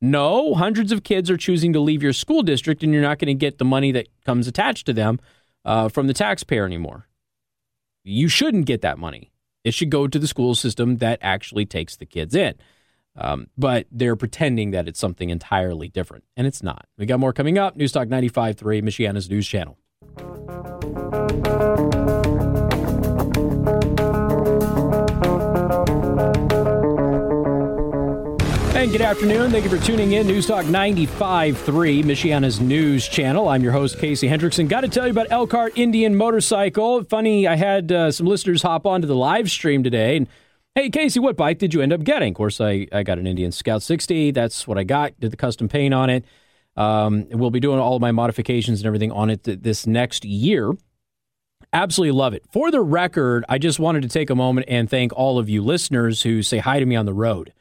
No, 0.00 0.54
hundreds 0.54 0.90
of 0.90 1.04
kids 1.04 1.30
are 1.30 1.37
choosing 1.37 1.73
to 1.75 1.80
leave 1.80 2.02
your 2.02 2.12
school 2.12 2.42
district, 2.42 2.82
and 2.82 2.92
you're 2.92 3.02
not 3.02 3.21
going 3.21 3.28
to 3.28 3.35
get 3.35 3.59
the 3.59 3.64
money 3.64 3.92
that 3.92 4.09
comes 4.26 4.49
attached 4.49 4.85
to 4.87 4.92
them 4.92 5.21
uh, 5.64 5.88
from 5.88 6.09
the 6.09 6.12
taxpayer 6.12 6.66
anymore. 6.66 7.06
You 8.02 8.26
shouldn't 8.26 8.66
get 8.66 8.82
that 8.82 8.99
money. 8.99 9.30
It 9.62 9.75
should 9.75 9.90
go 9.90 10.09
to 10.09 10.18
the 10.18 10.26
school 10.26 10.56
system 10.56 10.97
that 10.97 11.21
actually 11.23 11.66
takes 11.66 11.94
the 11.94 12.06
kids 12.06 12.35
in. 12.35 12.54
Um, 13.14 13.47
but 13.56 13.87
they're 13.92 14.16
pretending 14.16 14.73
that 14.73 14.88
it's 14.88 14.99
something 14.99 15.30
entirely 15.30 15.88
different, 15.88 16.25
and 16.37 16.47
it's 16.47 16.62
not. 16.62 16.87
We 16.99 17.06
got 17.06 17.21
more 17.21 17.32
coming 17.32 17.59
up. 17.59 17.76
News 17.76 17.92
Talk 17.92 18.09
95.3, 18.09 18.82
Michiana's 18.82 19.30
news 19.30 19.47
channel. 19.47 19.78
And 28.82 28.90
good 28.90 29.00
afternoon. 29.00 29.52
Thank 29.52 29.62
you 29.62 29.70
for 29.70 29.78
tuning 29.78 30.10
in. 30.10 30.26
News 30.26 30.48
Talk 30.48 30.64
95.3, 30.64 32.02
Michiana's 32.02 32.60
news 32.60 33.06
channel. 33.06 33.48
I'm 33.48 33.62
your 33.62 33.70
host, 33.70 33.96
Casey 34.00 34.26
Hendrickson. 34.26 34.68
Got 34.68 34.80
to 34.80 34.88
tell 34.88 35.06
you 35.06 35.12
about 35.12 35.28
Elkhart 35.30 35.78
Indian 35.78 36.16
Motorcycle. 36.16 37.04
Funny, 37.04 37.46
I 37.46 37.54
had 37.54 37.92
uh, 37.92 38.10
some 38.10 38.26
listeners 38.26 38.60
hop 38.60 38.84
onto 38.84 39.06
the 39.06 39.14
live 39.14 39.48
stream 39.48 39.84
today. 39.84 40.16
And 40.16 40.26
hey, 40.74 40.90
Casey, 40.90 41.20
what 41.20 41.36
bike 41.36 41.60
did 41.60 41.72
you 41.72 41.80
end 41.80 41.92
up 41.92 42.02
getting? 42.02 42.30
Of 42.30 42.34
course, 42.34 42.60
I, 42.60 42.88
I 42.90 43.04
got 43.04 43.20
an 43.20 43.28
Indian 43.28 43.52
Scout 43.52 43.84
60. 43.84 44.32
That's 44.32 44.66
what 44.66 44.78
I 44.78 44.82
got. 44.82 45.12
Did 45.20 45.30
the 45.30 45.36
custom 45.36 45.68
paint 45.68 45.94
on 45.94 46.10
it. 46.10 46.24
Um, 46.76 47.28
we'll 47.30 47.52
be 47.52 47.60
doing 47.60 47.78
all 47.78 47.94
of 47.94 48.00
my 48.00 48.10
modifications 48.10 48.80
and 48.80 48.86
everything 48.88 49.12
on 49.12 49.30
it 49.30 49.44
th- 49.44 49.60
this 49.60 49.86
next 49.86 50.24
year. 50.24 50.72
Absolutely 51.72 52.18
love 52.18 52.34
it. 52.34 52.42
For 52.50 52.72
the 52.72 52.80
record, 52.80 53.44
I 53.48 53.58
just 53.58 53.78
wanted 53.78 54.02
to 54.02 54.08
take 54.08 54.28
a 54.28 54.34
moment 54.34 54.66
and 54.68 54.90
thank 54.90 55.12
all 55.12 55.38
of 55.38 55.48
you 55.48 55.62
listeners 55.62 56.22
who 56.22 56.42
say 56.42 56.58
hi 56.58 56.80
to 56.80 56.84
me 56.84 56.96
on 56.96 57.06
the 57.06 57.14
road. 57.14 57.52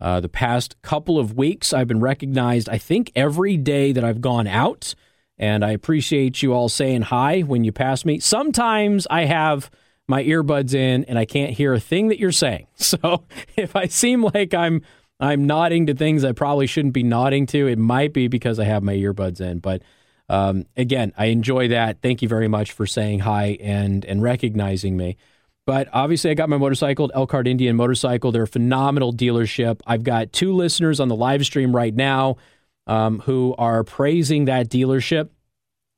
Uh, 0.00 0.20
the 0.20 0.28
past 0.28 0.80
couple 0.82 1.18
of 1.18 1.36
weeks, 1.36 1.72
I've 1.72 1.88
been 1.88 2.00
recognized, 2.00 2.68
I 2.68 2.78
think, 2.78 3.10
every 3.14 3.56
day 3.56 3.92
that 3.92 4.04
I've 4.04 4.20
gone 4.20 4.46
out. 4.46 4.94
And 5.38 5.64
I 5.64 5.70
appreciate 5.70 6.42
you 6.42 6.52
all 6.52 6.68
saying 6.68 7.02
hi 7.02 7.40
when 7.40 7.64
you 7.64 7.72
pass 7.72 8.04
me. 8.04 8.18
Sometimes 8.20 9.06
I 9.10 9.24
have 9.24 9.70
my 10.08 10.22
earbuds 10.22 10.74
in 10.74 11.04
and 11.04 11.18
I 11.18 11.24
can't 11.24 11.52
hear 11.52 11.74
a 11.74 11.80
thing 11.80 12.08
that 12.08 12.18
you're 12.18 12.32
saying. 12.32 12.66
So 12.76 13.24
if 13.56 13.74
I 13.74 13.86
seem 13.86 14.22
like 14.22 14.54
I'm 14.54 14.82
I'm 15.18 15.46
nodding 15.46 15.86
to 15.86 15.94
things 15.94 16.24
I 16.24 16.32
probably 16.32 16.66
shouldn't 16.66 16.94
be 16.94 17.02
nodding 17.02 17.46
to, 17.46 17.66
it 17.66 17.78
might 17.78 18.12
be 18.12 18.28
because 18.28 18.60
I 18.60 18.64
have 18.64 18.82
my 18.82 18.94
earbuds 18.94 19.40
in. 19.40 19.60
But 19.60 19.82
um, 20.28 20.66
again, 20.76 21.12
I 21.16 21.26
enjoy 21.26 21.68
that. 21.68 22.02
Thank 22.02 22.20
you 22.20 22.28
very 22.28 22.48
much 22.48 22.72
for 22.72 22.86
saying 22.86 23.20
hi 23.20 23.56
and 23.60 24.04
and 24.04 24.22
recognizing 24.22 24.96
me. 24.96 25.16
But 25.66 25.88
obviously, 25.92 26.30
I 26.30 26.34
got 26.34 26.48
my 26.48 26.56
motorcycle, 26.56 27.10
Elkhart 27.12 27.48
Indian 27.48 27.74
Motorcycle. 27.74 28.30
They're 28.30 28.44
a 28.44 28.48
phenomenal 28.48 29.12
dealership. 29.12 29.80
I've 29.84 30.04
got 30.04 30.32
two 30.32 30.52
listeners 30.52 31.00
on 31.00 31.08
the 31.08 31.16
live 31.16 31.44
stream 31.44 31.74
right 31.74 31.94
now 31.94 32.36
um, 32.86 33.18
who 33.20 33.54
are 33.58 33.82
praising 33.82 34.44
that 34.44 34.68
dealership. 34.68 35.30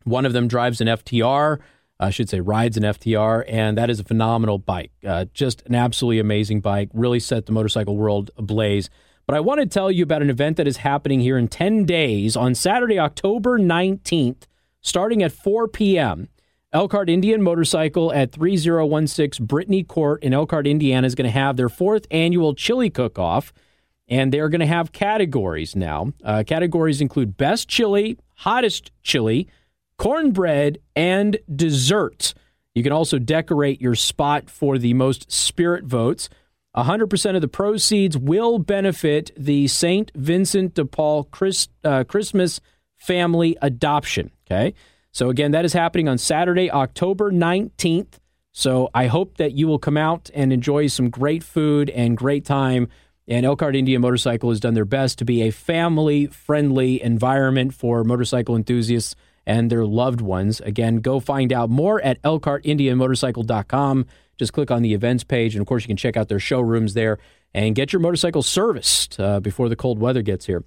One 0.05 0.25
of 0.25 0.33
them 0.33 0.49
drives 0.49 0.81
an 0.81 0.89
FTR, 0.89 1.59
I 2.01 2.11
should 2.11 2.31
say 2.31 2.41
rides 2.41 2.77
an 2.77 2.85
FTR, 2.85 3.45
and 3.47 3.77
that 3.77 3.91
is 3.91 4.01
a 4.01 4.05
phenomenal 4.05 4.57
bike. 4.59 4.93
Uh, 5.05 5.27
just 5.35 5.63
an 5.67 5.75
absolutely 5.75 6.21
amazing 6.21 6.61
bike. 6.61 6.89
Really 6.95 7.21
set 7.21 7.47
the 7.47 7.53
motorcycle 7.53 7.97
world 7.97 8.31
ablaze. 8.37 8.89
But 9.27 9.37
I 9.37 9.41
want 9.41 9.61
to 9.61 9.67
tell 9.67 9.91
you 9.91 10.05
about 10.05 10.23
an 10.23 10.31
event 10.31 10.57
that 10.57 10.67
is 10.67 10.79
happening 10.79 11.21
here 11.21 11.37
in 11.37 11.49
10 11.49 11.85
days 11.85 12.37
on 12.37 12.55
Saturday, 12.55 12.99
October 12.99 13.59
19th, 13.59 14.45
starting 14.81 15.23
at 15.23 15.33
4 15.33 15.69
p.m. 15.69 16.29
Elkhart 16.73 17.09
Indian 17.09 17.43
Motorcycle 17.43 18.13
at 18.13 18.33
3016 18.33 19.47
Brittany 19.47 19.83
Court 19.83 20.23
in 20.23 20.35
Elkhart, 20.35 20.67
Indiana 20.67 21.07
is 21.07 21.15
going 21.15 21.25
to 21.25 21.31
have 21.31 21.57
their 21.57 21.71
fourth 21.71 22.07
annual 22.11 22.55
chili 22.55 22.91
cook 22.91 23.19
off. 23.19 23.53
And 24.11 24.33
they're 24.33 24.49
going 24.49 24.61
to 24.61 24.67
have 24.67 24.93
categories 24.93 25.77
now. 25.77 26.13
Uh, 26.25 26.43
categories 26.47 27.03
include 27.03 27.37
best 27.37 27.69
chili, 27.69 28.19
hottest 28.37 28.91
chili, 29.03 29.49
cornbread, 29.99 30.79
and 30.97 31.39
dessert. 31.55 32.33
You 32.75 32.83
can 32.83 32.93
also 32.93 33.19
decorate 33.19 33.83
your 33.83 33.95
spot 33.95 34.49
for 34.49 34.79
the 34.79 34.95
most 34.95 35.31
spirit 35.31 35.85
votes. 35.85 36.31
100% 36.75 37.35
of 37.35 37.43
the 37.43 37.49
proceeds 37.49 38.17
will 38.17 38.59
benefit 38.59 39.31
the 39.37 39.69
St. 39.69 40.11
Vincent 40.15 40.75
de 40.75 40.85
Paul 40.85 41.29
uh, 41.85 42.05
Christmas 42.05 42.61
family 42.97 43.57
adoption. 43.61 44.31
Okay. 44.47 44.75
So, 45.13 45.31
again, 45.31 45.51
that 45.53 45.65
is 45.65 45.73
happening 45.73 46.09
on 46.09 46.19
Saturday, 46.19 46.71
October 46.71 47.33
19th. 47.33 48.19
So, 48.53 48.91
I 48.95 49.07
hope 49.07 49.37
that 49.39 49.53
you 49.53 49.67
will 49.67 49.79
come 49.79 49.97
out 49.97 50.31
and 50.35 50.53
enjoy 50.53 50.89
some 50.89 51.11
great 51.11 51.43
food 51.43 51.91
and 51.91 52.17
great 52.17 52.45
time. 52.45 52.89
And 53.27 53.45
Elkhart 53.45 53.77
India 53.77 53.99
Motorcycle 53.99 54.49
has 54.49 54.59
done 54.59 54.75
their 54.75 54.87
best 54.87 55.19
to 55.19 55.25
be 55.25 55.43
a 55.43 55.51
family 55.51 56.27
friendly 56.27 57.03
environment 57.03 57.75
for 57.75 58.03
motorcycle 58.03 58.57
enthusiasts 58.57 59.15
and 59.49 59.71
their 59.71 59.85
loved 59.85 60.21
ones. 60.21 60.61
Again, 60.61 60.97
go 60.97 61.21
find 61.21 61.53
out 61.53 61.71
more 61.71 62.01
at 62.03 62.21
elkhartindianmotorcycle.com. 62.23 64.07
Just 64.39 64.53
click 64.53 64.71
on 64.71 64.83
the 64.83 64.95
events 64.95 65.25
page. 65.25 65.55
And 65.55 65.61
of 65.61 65.67
course, 65.67 65.83
you 65.83 65.89
can 65.89 65.97
check 65.97 66.17
out 66.17 66.29
their 66.29 66.39
showrooms 66.39 66.95
there 66.95 67.19
and 67.53 67.75
get 67.75 67.93
your 67.93 68.01
motorcycle 68.01 68.43
serviced 68.43 69.19
uh, 69.19 69.41
before 69.41 69.69
the 69.69 69.77
cold 69.77 69.99
weather 69.99 70.23
gets 70.23 70.47
here. 70.47 70.65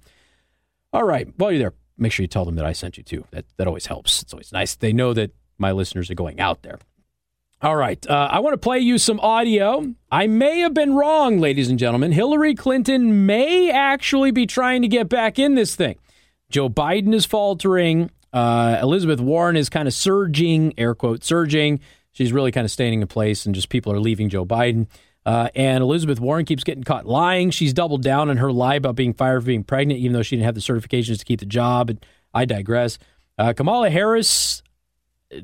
All 0.92 1.04
right. 1.04 1.28
While 1.36 1.52
you're 1.52 1.58
there, 1.58 1.74
make 1.96 2.12
sure 2.12 2.24
you 2.24 2.28
tell 2.28 2.44
them 2.44 2.56
that 2.56 2.64
I 2.64 2.72
sent 2.72 2.96
you 2.96 3.02
too. 3.02 3.24
That, 3.30 3.44
that 3.56 3.66
always 3.66 3.86
helps. 3.86 4.22
It's 4.22 4.32
always 4.32 4.52
nice. 4.52 4.74
They 4.74 4.92
know 4.92 5.12
that 5.14 5.32
my 5.58 5.72
listeners 5.72 6.10
are 6.10 6.14
going 6.14 6.40
out 6.40 6.62
there. 6.62 6.78
All 7.62 7.76
right. 7.76 8.04
Uh, 8.08 8.28
I 8.30 8.40
want 8.40 8.54
to 8.54 8.58
play 8.58 8.80
you 8.80 8.98
some 8.98 9.20
audio. 9.20 9.94
I 10.10 10.26
may 10.26 10.58
have 10.60 10.74
been 10.74 10.94
wrong, 10.94 11.38
ladies 11.38 11.70
and 11.70 11.78
gentlemen. 11.78 12.10
Hillary 12.10 12.56
Clinton 12.56 13.24
may 13.24 13.70
actually 13.70 14.32
be 14.32 14.46
trying 14.46 14.82
to 14.82 14.88
get 14.88 15.08
back 15.08 15.38
in 15.38 15.54
this 15.54 15.76
thing. 15.76 15.98
Joe 16.50 16.68
Biden 16.68 17.14
is 17.14 17.24
faltering. 17.24 18.10
Uh, 18.32 18.78
Elizabeth 18.82 19.20
Warren 19.20 19.56
is 19.56 19.68
kind 19.68 19.86
of 19.86 19.94
surging, 19.94 20.74
air 20.76 20.96
quote, 20.96 21.22
surging. 21.22 21.78
She's 22.10 22.32
really 22.32 22.50
kind 22.50 22.64
of 22.64 22.70
staying 22.70 23.00
in 23.00 23.06
place, 23.06 23.46
and 23.46 23.54
just 23.54 23.68
people 23.68 23.92
are 23.92 24.00
leaving 24.00 24.28
Joe 24.28 24.44
Biden. 24.44 24.88
Uh, 25.24 25.48
and 25.54 25.82
Elizabeth 25.82 26.18
Warren 26.18 26.44
keeps 26.44 26.64
getting 26.64 26.82
caught 26.82 27.06
lying. 27.06 27.50
She's 27.50 27.72
doubled 27.72 28.02
down 28.02 28.28
on 28.28 28.38
her 28.38 28.50
lie 28.50 28.74
about 28.74 28.96
being 28.96 29.14
fired 29.14 29.42
for 29.42 29.46
being 29.46 29.62
pregnant, 29.64 30.00
even 30.00 30.12
though 30.12 30.22
she 30.22 30.36
didn't 30.36 30.46
have 30.46 30.54
the 30.54 30.60
certifications 30.60 31.18
to 31.20 31.24
keep 31.24 31.40
the 31.40 31.46
job. 31.46 31.90
And 31.90 32.04
I 32.34 32.44
digress. 32.44 32.98
Uh, 33.38 33.52
Kamala 33.52 33.90
Harris, 33.90 34.62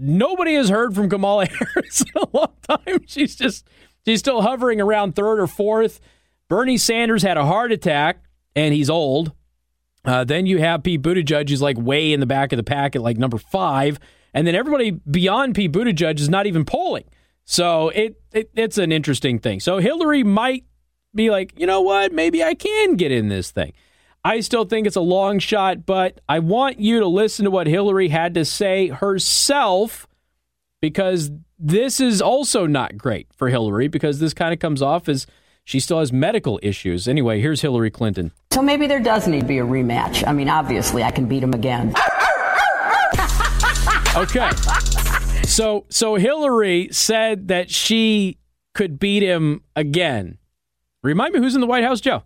nobody 0.01 0.55
has 0.55 0.69
heard 0.69 0.95
from 0.95 1.09
Kamala 1.09 1.47
Harris 1.75 2.01
in 2.03 2.23
a 2.23 2.37
long 2.37 2.53
time. 2.69 3.05
She's 3.07 3.37
just 3.37 3.69
she's 4.05 4.19
still 4.19 4.43
hovering 4.43 4.81
around 4.81 5.15
third 5.15 5.39
or 5.39 5.47
fourth. 5.47 6.01
Bernie 6.49 6.79
Sanders 6.79 7.23
had 7.23 7.37
a 7.37 7.45
heart 7.45 7.73
attack, 7.73 8.25
and 8.57 8.75
he's 8.75 8.91
old. 8.91 9.33
Uh, 10.05 10.25
then 10.25 10.47
you 10.47 10.59
have 10.59 10.83
Pete 10.83 11.03
Buttigieg, 11.03 11.49
who's 11.49 11.63
like 11.63 11.77
way 11.79 12.13
in 12.13 12.21
the 12.21 12.27
back 12.27 12.53
of 12.53 12.57
the 12.57 12.63
pack 12.63 12.97
at 12.97 13.03
like 13.03 13.19
number 13.19 13.39
five. 13.39 13.99
And 14.35 14.47
then 14.47 14.55
everybody 14.55 14.91
beyond 14.91 15.55
Pete 15.55 15.73
Buttigieg 15.73 16.19
is 16.19 16.29
not 16.29 16.47
even 16.47 16.65
polling. 16.65 17.05
So 17.45 17.89
it, 17.91 18.18
it 18.33 18.51
it's 18.55 18.79
an 18.79 18.93
interesting 18.93 19.39
thing. 19.39 19.61
So 19.61 19.79
Hillary 19.79 20.23
might 20.23 20.65
be 21.15 21.31
like, 21.31 21.59
you 21.59 21.67
know 21.67 21.81
what? 21.81 22.13
Maybe 22.13 22.43
I 22.43 22.55
can 22.55 22.95
get 22.95 23.13
in 23.13 23.29
this 23.29 23.51
thing. 23.51 23.73
I 24.25 24.41
still 24.41 24.65
think 24.65 24.87
it's 24.87 24.97
a 24.97 25.01
long 25.01 25.39
shot, 25.39 25.87
but 25.87 26.21
I 26.29 26.41
want 26.41 26.81
you 26.81 27.01
to 27.01 27.07
listen 27.07 27.45
to 27.45 27.51
what 27.51 27.67
Hillary 27.67 28.09
had 28.09 28.35
to 28.35 28.45
say 28.45 28.89
herself 28.89 30.07
because 30.81 31.31
this 31.59 32.01
is 32.01 32.21
also 32.21 32.67
not 32.67 32.97
great 32.97 33.29
for 33.35 33.49
Hillary 33.49 33.89
because 33.89 34.19
this 34.19 34.35
kind 34.35 34.53
of 34.53 34.59
comes 34.59 34.83
off 34.83 35.09
as 35.09 35.27
she 35.65 35.81
still 35.81 35.99
has 35.99 36.13
medical 36.13 36.59
issues. 36.63 37.09
Anyway, 37.09 37.41
here's 37.41 37.61
Hillary 37.61 37.91
Clinton. 37.91 38.33
So 38.53 38.63
maybe 38.63 38.87
there 38.87 39.01
does 39.01 39.27
need 39.27 39.41
to 39.41 39.47
be 39.47 39.59
a 39.59 39.65
rematch. 39.65 40.27
I 40.27 40.33
mean, 40.33 40.49
obviously, 40.49 41.03
I 41.03 41.11
can 41.11 41.27
beat 41.27 41.43
him 41.43 41.53
again. 41.53 41.89
okay. 44.17 44.51
So 45.45 45.87
so 45.89 46.15
Hillary 46.17 46.89
said 46.93 47.49
that 47.49 47.71
she 47.71 48.39
could 48.75 48.99
beat 48.99 49.23
him 49.23 49.63
again. 49.75 50.39
Remind 51.03 51.35
me 51.35 51.41
who's 51.41 51.55
in 51.55 51.61
the 51.61 51.67
White 51.67 51.85
House, 51.85 52.01
Joe? 52.01 52.23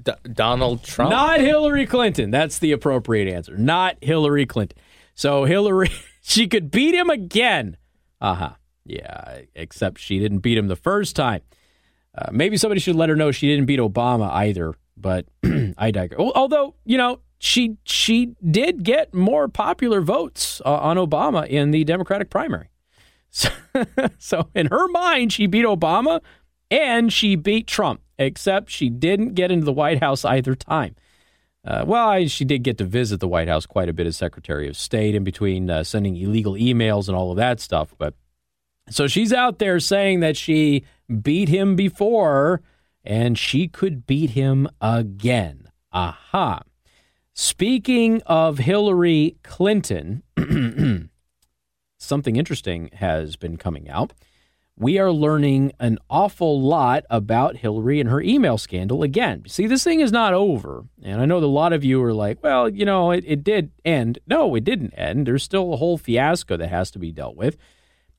D- 0.00 0.12
Donald 0.32 0.82
Trump. 0.84 1.10
Not 1.10 1.40
Hillary 1.40 1.86
Clinton. 1.86 2.30
That's 2.30 2.58
the 2.58 2.72
appropriate 2.72 3.32
answer. 3.32 3.56
Not 3.56 3.96
Hillary 4.00 4.46
Clinton. 4.46 4.78
So 5.14 5.44
Hillary, 5.44 5.90
she 6.22 6.46
could 6.48 6.70
beat 6.70 6.94
him 6.94 7.10
again. 7.10 7.76
Uh 8.20 8.34
huh. 8.34 8.50
Yeah, 8.84 9.40
except 9.54 10.00
she 10.00 10.18
didn't 10.18 10.38
beat 10.38 10.58
him 10.58 10.68
the 10.68 10.76
first 10.76 11.14
time. 11.14 11.42
Uh, 12.16 12.30
maybe 12.32 12.56
somebody 12.56 12.80
should 12.80 12.96
let 12.96 13.08
her 13.08 13.16
know 13.16 13.30
she 13.30 13.48
didn't 13.48 13.66
beat 13.66 13.78
Obama 13.78 14.30
either. 14.30 14.74
But 14.96 15.26
I 15.78 15.90
digress. 15.90 16.18
Although 16.20 16.74
you 16.84 16.98
know 16.98 17.20
she 17.44 17.76
she 17.82 18.36
did 18.48 18.84
get 18.84 19.12
more 19.12 19.48
popular 19.48 20.00
votes 20.00 20.62
uh, 20.64 20.76
on 20.76 20.96
Obama 20.96 21.44
in 21.44 21.72
the 21.72 21.82
Democratic 21.84 22.30
primary. 22.30 22.68
So, 23.34 23.48
so 24.18 24.48
in 24.54 24.66
her 24.66 24.88
mind, 24.88 25.32
she 25.32 25.46
beat 25.46 25.64
Obama 25.64 26.20
and 26.70 27.10
she 27.10 27.34
beat 27.34 27.66
Trump. 27.66 28.02
Except 28.18 28.68
she 28.68 28.90
didn't 28.90 29.32
get 29.32 29.50
into 29.50 29.64
the 29.64 29.72
White 29.72 30.00
House 30.00 30.22
either 30.22 30.54
time. 30.54 30.94
Uh, 31.64 31.82
well, 31.86 32.08
I, 32.08 32.26
she 32.26 32.44
did 32.44 32.62
get 32.62 32.76
to 32.76 32.84
visit 32.84 33.20
the 33.20 33.26
White 33.26 33.48
House 33.48 33.64
quite 33.64 33.88
a 33.88 33.94
bit 33.94 34.06
as 34.06 34.18
Secretary 34.18 34.68
of 34.68 34.76
State 34.76 35.14
in 35.14 35.24
between 35.24 35.70
uh, 35.70 35.82
sending 35.82 36.14
illegal 36.16 36.52
emails 36.52 37.08
and 37.08 37.16
all 37.16 37.30
of 37.30 37.38
that 37.38 37.58
stuff. 37.58 37.94
But 37.96 38.14
so 38.90 39.08
she's 39.08 39.32
out 39.32 39.58
there 39.58 39.80
saying 39.80 40.20
that 40.20 40.36
she 40.36 40.84
beat 41.22 41.48
him 41.48 41.74
before 41.74 42.60
and 43.02 43.38
she 43.38 43.66
could 43.66 44.06
beat 44.06 44.30
him 44.30 44.68
again. 44.80 45.70
Aha. 45.90 46.62
Speaking 47.34 48.20
of 48.26 48.58
Hillary 48.58 49.36
Clinton, 49.42 50.22
something 51.98 52.36
interesting 52.36 52.90
has 52.94 53.36
been 53.36 53.56
coming 53.56 53.88
out. 53.88 54.12
We 54.76 54.98
are 54.98 55.12
learning 55.12 55.72
an 55.78 55.98
awful 56.10 56.60
lot 56.60 57.04
about 57.08 57.56
Hillary 57.56 58.00
and 58.00 58.08
her 58.08 58.20
email 58.20 58.58
scandal 58.58 59.02
again. 59.02 59.44
See, 59.46 59.66
this 59.66 59.84
thing 59.84 60.00
is 60.00 60.12
not 60.12 60.34
over. 60.34 60.84
And 61.02 61.20
I 61.20 61.26
know 61.26 61.40
that 61.40 61.46
a 61.46 61.48
lot 61.48 61.72
of 61.72 61.84
you 61.84 62.02
are 62.02 62.14
like, 62.14 62.42
well, 62.42 62.68
you 62.68 62.84
know, 62.84 63.10
it, 63.10 63.24
it 63.26 63.44
did 63.44 63.70
end. 63.84 64.18
No, 64.26 64.54
it 64.54 64.64
didn't 64.64 64.94
end. 64.94 65.26
There's 65.26 65.42
still 65.42 65.72
a 65.72 65.76
whole 65.76 65.98
fiasco 65.98 66.56
that 66.56 66.68
has 66.68 66.90
to 66.92 66.98
be 66.98 67.12
dealt 67.12 67.36
with. 67.36 67.56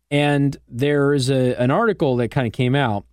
And 0.09 0.55
there's 0.67 1.29
a, 1.29 1.55
an 1.55 1.71
article 1.71 2.15
that 2.17 2.29
kind 2.29 2.45
of 2.45 2.53
came 2.53 2.75
out, 2.75 3.05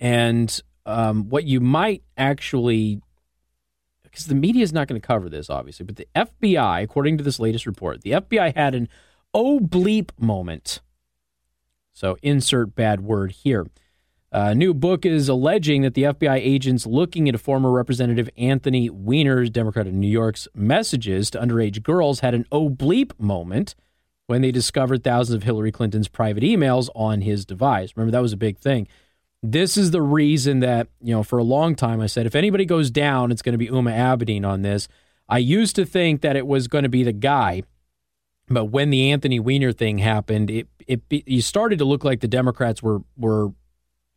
and 0.00 0.58
um, 0.86 1.28
what 1.28 1.44
you 1.44 1.60
might 1.60 2.02
actually, 2.16 3.02
because 4.18 4.26
the 4.26 4.34
media 4.34 4.64
is 4.64 4.72
not 4.72 4.88
going 4.88 5.00
to 5.00 5.06
cover 5.06 5.28
this, 5.28 5.48
obviously, 5.48 5.86
but 5.86 5.94
the 5.94 6.08
FBI, 6.16 6.82
according 6.82 7.18
to 7.18 7.24
this 7.24 7.38
latest 7.38 7.66
report, 7.66 8.02
the 8.02 8.10
FBI 8.10 8.56
had 8.56 8.74
an 8.74 8.88
oh 9.32 9.60
bleep 9.60 10.10
moment. 10.18 10.80
So 11.92 12.16
insert 12.20 12.74
bad 12.74 13.00
word 13.00 13.30
here. 13.30 13.66
A 14.32 14.56
new 14.56 14.74
book 14.74 15.06
is 15.06 15.28
alleging 15.28 15.82
that 15.82 15.94
the 15.94 16.02
FBI 16.02 16.34
agents 16.34 16.84
looking 16.84 17.28
into 17.28 17.38
former 17.38 17.70
Representative 17.70 18.28
Anthony 18.36 18.90
Weiner's, 18.90 19.50
Democrat 19.50 19.86
of 19.86 19.94
New 19.94 20.08
York's, 20.08 20.48
messages 20.52 21.30
to 21.30 21.40
underage 21.40 21.84
girls 21.84 22.18
had 22.20 22.34
an 22.34 22.44
bleep 22.50 23.12
moment 23.20 23.76
when 24.26 24.42
they 24.42 24.50
discovered 24.50 25.04
thousands 25.04 25.36
of 25.36 25.44
Hillary 25.44 25.70
Clinton's 25.70 26.08
private 26.08 26.42
emails 26.42 26.88
on 26.96 27.20
his 27.20 27.46
device. 27.46 27.92
Remember, 27.94 28.10
that 28.10 28.20
was 28.20 28.32
a 28.32 28.36
big 28.36 28.58
thing. 28.58 28.88
This 29.42 29.76
is 29.76 29.92
the 29.92 30.02
reason 30.02 30.60
that, 30.60 30.88
you 31.00 31.14
know, 31.14 31.22
for 31.22 31.38
a 31.38 31.44
long 31.44 31.74
time 31.74 32.00
I 32.00 32.06
said 32.06 32.26
if 32.26 32.34
anybody 32.34 32.64
goes 32.64 32.90
down, 32.90 33.30
it's 33.30 33.42
going 33.42 33.52
to 33.52 33.58
be 33.58 33.68
Huma 33.68 33.96
Abedin 33.96 34.44
on 34.44 34.62
this. 34.62 34.88
I 35.28 35.38
used 35.38 35.76
to 35.76 35.84
think 35.84 36.22
that 36.22 36.36
it 36.36 36.46
was 36.46 36.68
going 36.68 36.82
to 36.82 36.88
be 36.88 37.02
the 37.04 37.12
guy, 37.12 37.62
but 38.48 38.66
when 38.66 38.90
the 38.90 39.10
Anthony 39.10 39.38
Weiner 39.38 39.72
thing 39.72 39.98
happened, 39.98 40.50
it 40.50 40.68
it 40.86 41.02
you 41.08 41.42
started 41.42 41.78
to 41.78 41.84
look 41.84 42.02
like 42.02 42.20
the 42.20 42.28
Democrats 42.28 42.82
were 42.82 43.00
were 43.16 43.52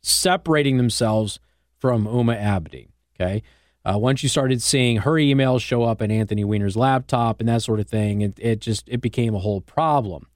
separating 0.02 0.78
themselves 0.78 1.38
from 1.78 2.06
Huma 2.06 2.40
Abedin. 2.40 2.88
Okay. 3.14 3.42
Uh, 3.84 3.98
once 3.98 4.22
you 4.22 4.28
started 4.28 4.62
seeing 4.62 4.98
her 4.98 5.12
emails 5.12 5.60
show 5.60 5.82
up 5.82 6.00
in 6.00 6.10
Anthony 6.10 6.44
Weiner's 6.44 6.76
laptop 6.76 7.40
and 7.40 7.48
that 7.48 7.62
sort 7.62 7.80
of 7.80 7.88
thing, 7.88 8.20
it, 8.20 8.38
it 8.38 8.60
just 8.60 8.88
it 8.88 9.00
became 9.00 9.34
a 9.34 9.40
whole 9.40 9.60
problem. 9.60 10.26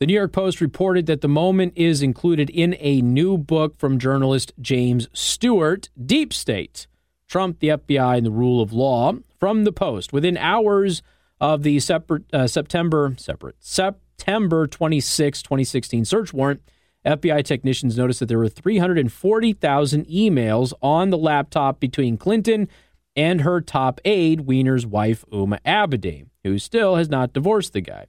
The 0.00 0.06
New 0.06 0.14
York 0.14 0.32
Post 0.32 0.60
reported 0.60 1.06
that 1.06 1.22
the 1.22 1.28
moment 1.28 1.72
is 1.74 2.02
included 2.02 2.50
in 2.50 2.76
a 2.78 3.02
new 3.02 3.36
book 3.36 3.76
from 3.76 3.98
journalist 3.98 4.52
James 4.60 5.08
Stewart, 5.12 5.90
Deep 6.00 6.32
State, 6.32 6.86
Trump, 7.26 7.58
the 7.58 7.70
FBI, 7.70 8.16
and 8.18 8.24
the 8.24 8.30
Rule 8.30 8.62
of 8.62 8.72
Law, 8.72 9.14
from 9.40 9.64
the 9.64 9.72
Post. 9.72 10.12
Within 10.12 10.36
hours 10.36 11.02
of 11.40 11.64
the 11.64 11.80
separate, 11.80 12.32
uh, 12.32 12.46
September 12.46 13.12
separate 13.18 13.56
September 13.58 14.68
26, 14.68 15.42
2016 15.42 16.04
search 16.04 16.32
warrant, 16.32 16.62
FBI 17.04 17.44
technicians 17.44 17.98
noticed 17.98 18.20
that 18.20 18.26
there 18.26 18.38
were 18.38 18.48
340,000 18.48 20.06
emails 20.06 20.72
on 20.80 21.10
the 21.10 21.18
laptop 21.18 21.80
between 21.80 22.16
Clinton 22.16 22.68
and 23.16 23.40
her 23.40 23.60
top 23.60 24.00
aide, 24.04 24.42
Weiner's 24.42 24.86
wife, 24.86 25.24
Huma 25.32 25.58
Abedin, 25.66 26.26
who 26.44 26.56
still 26.60 26.94
has 26.94 27.08
not 27.08 27.32
divorced 27.32 27.72
the 27.72 27.80
guy. 27.80 28.06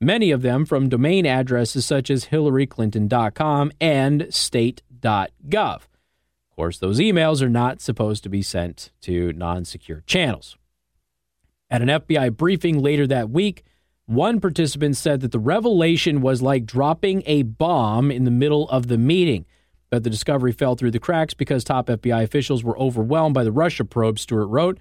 Many 0.00 0.30
of 0.30 0.42
them 0.42 0.64
from 0.64 0.88
domain 0.88 1.26
addresses 1.26 1.84
such 1.84 2.08
as 2.10 2.26
HillaryClinton.com 2.26 3.72
and 3.80 4.32
state.gov. 4.32 5.74
Of 5.76 6.56
course, 6.56 6.78
those 6.78 7.00
emails 7.00 7.42
are 7.42 7.48
not 7.48 7.80
supposed 7.80 8.22
to 8.22 8.28
be 8.28 8.42
sent 8.42 8.90
to 9.02 9.32
non 9.32 9.64
secure 9.64 10.02
channels. 10.06 10.56
At 11.70 11.82
an 11.82 11.88
FBI 11.88 12.36
briefing 12.36 12.80
later 12.80 13.06
that 13.08 13.30
week, 13.30 13.64
one 14.06 14.40
participant 14.40 14.96
said 14.96 15.20
that 15.20 15.32
the 15.32 15.38
revelation 15.38 16.20
was 16.20 16.40
like 16.40 16.64
dropping 16.64 17.22
a 17.26 17.42
bomb 17.42 18.10
in 18.10 18.24
the 18.24 18.30
middle 18.30 18.68
of 18.70 18.88
the 18.88 18.98
meeting. 18.98 19.44
But 19.90 20.04
the 20.04 20.10
discovery 20.10 20.52
fell 20.52 20.76
through 20.76 20.92
the 20.92 20.98
cracks 20.98 21.34
because 21.34 21.64
top 21.64 21.88
FBI 21.88 22.22
officials 22.22 22.62
were 22.62 22.78
overwhelmed 22.78 23.34
by 23.34 23.44
the 23.44 23.52
Russia 23.52 23.84
probe, 23.84 24.18
Stewart 24.18 24.48
wrote. 24.48 24.78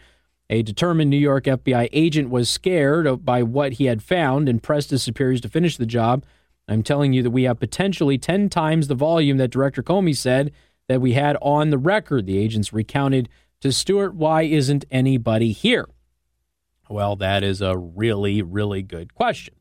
A 0.50 0.62
determined 0.62 1.10
New 1.10 1.18
York 1.18 1.44
FBI 1.44 1.90
agent 1.92 2.30
was 2.30 2.50
scared 2.50 3.26
by 3.26 3.44
what 3.44 3.74
he 3.74 3.86
had 3.86 4.02
found 4.02 4.48
and 4.48 4.64
pressed 4.64 4.92
his 4.92 5.04
superiors 5.04 5.42
to 5.42 5.50
finish 5.50 5.76
the 5.76 5.86
job. 5.86 6.24
I'm 6.70 6.84
telling 6.84 7.14
you 7.14 7.22
that 7.24 7.32
we 7.32 7.44
have 7.44 7.60
potentially 7.60 8.18
10 8.18 8.50
times 8.50 8.88
the 8.88 8.96
volume 8.96 9.38
that 9.38 9.50
Director 9.50 9.84
Comey 9.84 10.16
said 10.16 10.52
that 10.88 11.02
we 11.02 11.14
had 11.14 11.38
on 11.42 11.70
the 11.70 11.78
record, 11.78 12.26
the 12.26 12.38
agents 12.38 12.72
recounted 12.72 13.30
to 13.62 13.72
Stewart. 13.72 14.16
Why 14.16 14.44
isn't 14.44 14.86
anybody 14.90 15.52
here? 15.52 15.88
Well, 16.90 17.18
that 17.18 17.44
is 17.44 17.62
a 17.62 17.78
really, 17.78 18.42
really 18.42 18.82
good 18.82 19.14
question. 19.14 19.56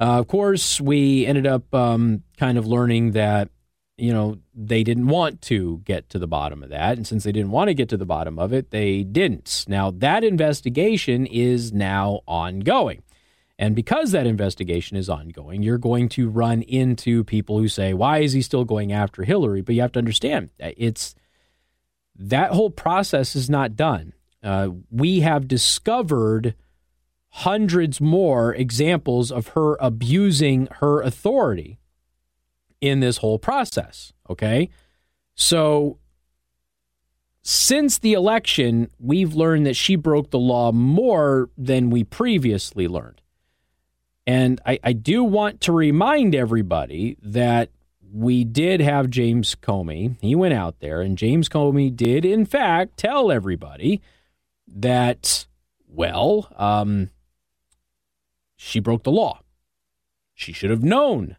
Uh, 0.00 0.18
of 0.18 0.28
course, 0.28 0.80
we 0.80 1.26
ended 1.26 1.46
up 1.46 1.72
um, 1.74 2.22
kind 2.36 2.58
of 2.58 2.66
learning 2.66 3.12
that, 3.12 3.48
you 3.96 4.12
know, 4.12 4.38
they 4.54 4.82
didn't 4.82 5.06
want 5.06 5.40
to 5.42 5.78
get 5.84 6.08
to 6.10 6.18
the 6.18 6.26
bottom 6.26 6.62
of 6.62 6.70
that. 6.70 6.96
And 6.96 7.06
since 7.06 7.24
they 7.24 7.32
didn't 7.32 7.52
want 7.52 7.68
to 7.68 7.74
get 7.74 7.88
to 7.90 7.96
the 7.96 8.04
bottom 8.04 8.38
of 8.38 8.52
it, 8.52 8.70
they 8.70 9.04
didn't. 9.04 9.64
Now, 9.68 9.90
that 9.92 10.24
investigation 10.24 11.26
is 11.26 11.72
now 11.72 12.20
ongoing. 12.26 13.02
And 13.56 13.76
because 13.76 14.10
that 14.10 14.26
investigation 14.26 14.96
is 14.96 15.08
ongoing, 15.08 15.62
you're 15.62 15.78
going 15.78 16.08
to 16.10 16.28
run 16.28 16.62
into 16.62 17.22
people 17.22 17.58
who 17.58 17.68
say, 17.68 17.94
why 17.94 18.18
is 18.18 18.32
he 18.32 18.42
still 18.42 18.64
going 18.64 18.92
after 18.92 19.22
Hillary? 19.22 19.60
But 19.60 19.76
you 19.76 19.80
have 19.82 19.92
to 19.92 20.00
understand, 20.00 20.50
that 20.58 20.74
it's 20.76 21.14
that 22.16 22.50
whole 22.50 22.70
process 22.70 23.36
is 23.36 23.48
not 23.48 23.76
done. 23.76 24.12
Uh, 24.42 24.70
we 24.90 25.20
have 25.20 25.46
discovered 25.46 26.56
hundreds 27.28 28.00
more 28.00 28.54
examples 28.54 29.30
of 29.30 29.48
her 29.48 29.76
abusing 29.80 30.68
her 30.80 31.00
authority 31.00 31.78
in 32.84 33.00
this 33.00 33.18
whole 33.18 33.38
process. 33.38 34.12
Okay. 34.28 34.68
So 35.34 35.98
since 37.42 37.98
the 37.98 38.12
election, 38.12 38.90
we've 38.98 39.34
learned 39.34 39.66
that 39.66 39.76
she 39.76 39.96
broke 39.96 40.30
the 40.30 40.38
law 40.38 40.72
more 40.72 41.50
than 41.56 41.90
we 41.90 42.04
previously 42.04 42.88
learned. 42.88 43.20
And 44.26 44.60
I, 44.64 44.78
I 44.82 44.92
do 44.92 45.22
want 45.22 45.60
to 45.62 45.72
remind 45.72 46.34
everybody 46.34 47.16
that 47.22 47.70
we 48.12 48.44
did 48.44 48.80
have 48.80 49.10
James 49.10 49.54
Comey. 49.56 50.16
He 50.20 50.34
went 50.34 50.54
out 50.54 50.80
there, 50.80 51.00
and 51.02 51.18
James 51.18 51.48
Comey 51.48 51.94
did, 51.94 52.24
in 52.24 52.46
fact, 52.46 52.96
tell 52.96 53.30
everybody 53.30 54.00
that, 54.66 55.46
well, 55.86 56.48
um, 56.56 57.10
she 58.56 58.80
broke 58.80 59.02
the 59.02 59.10
law. 59.10 59.40
She 60.34 60.52
should 60.52 60.70
have 60.70 60.82
known 60.82 61.36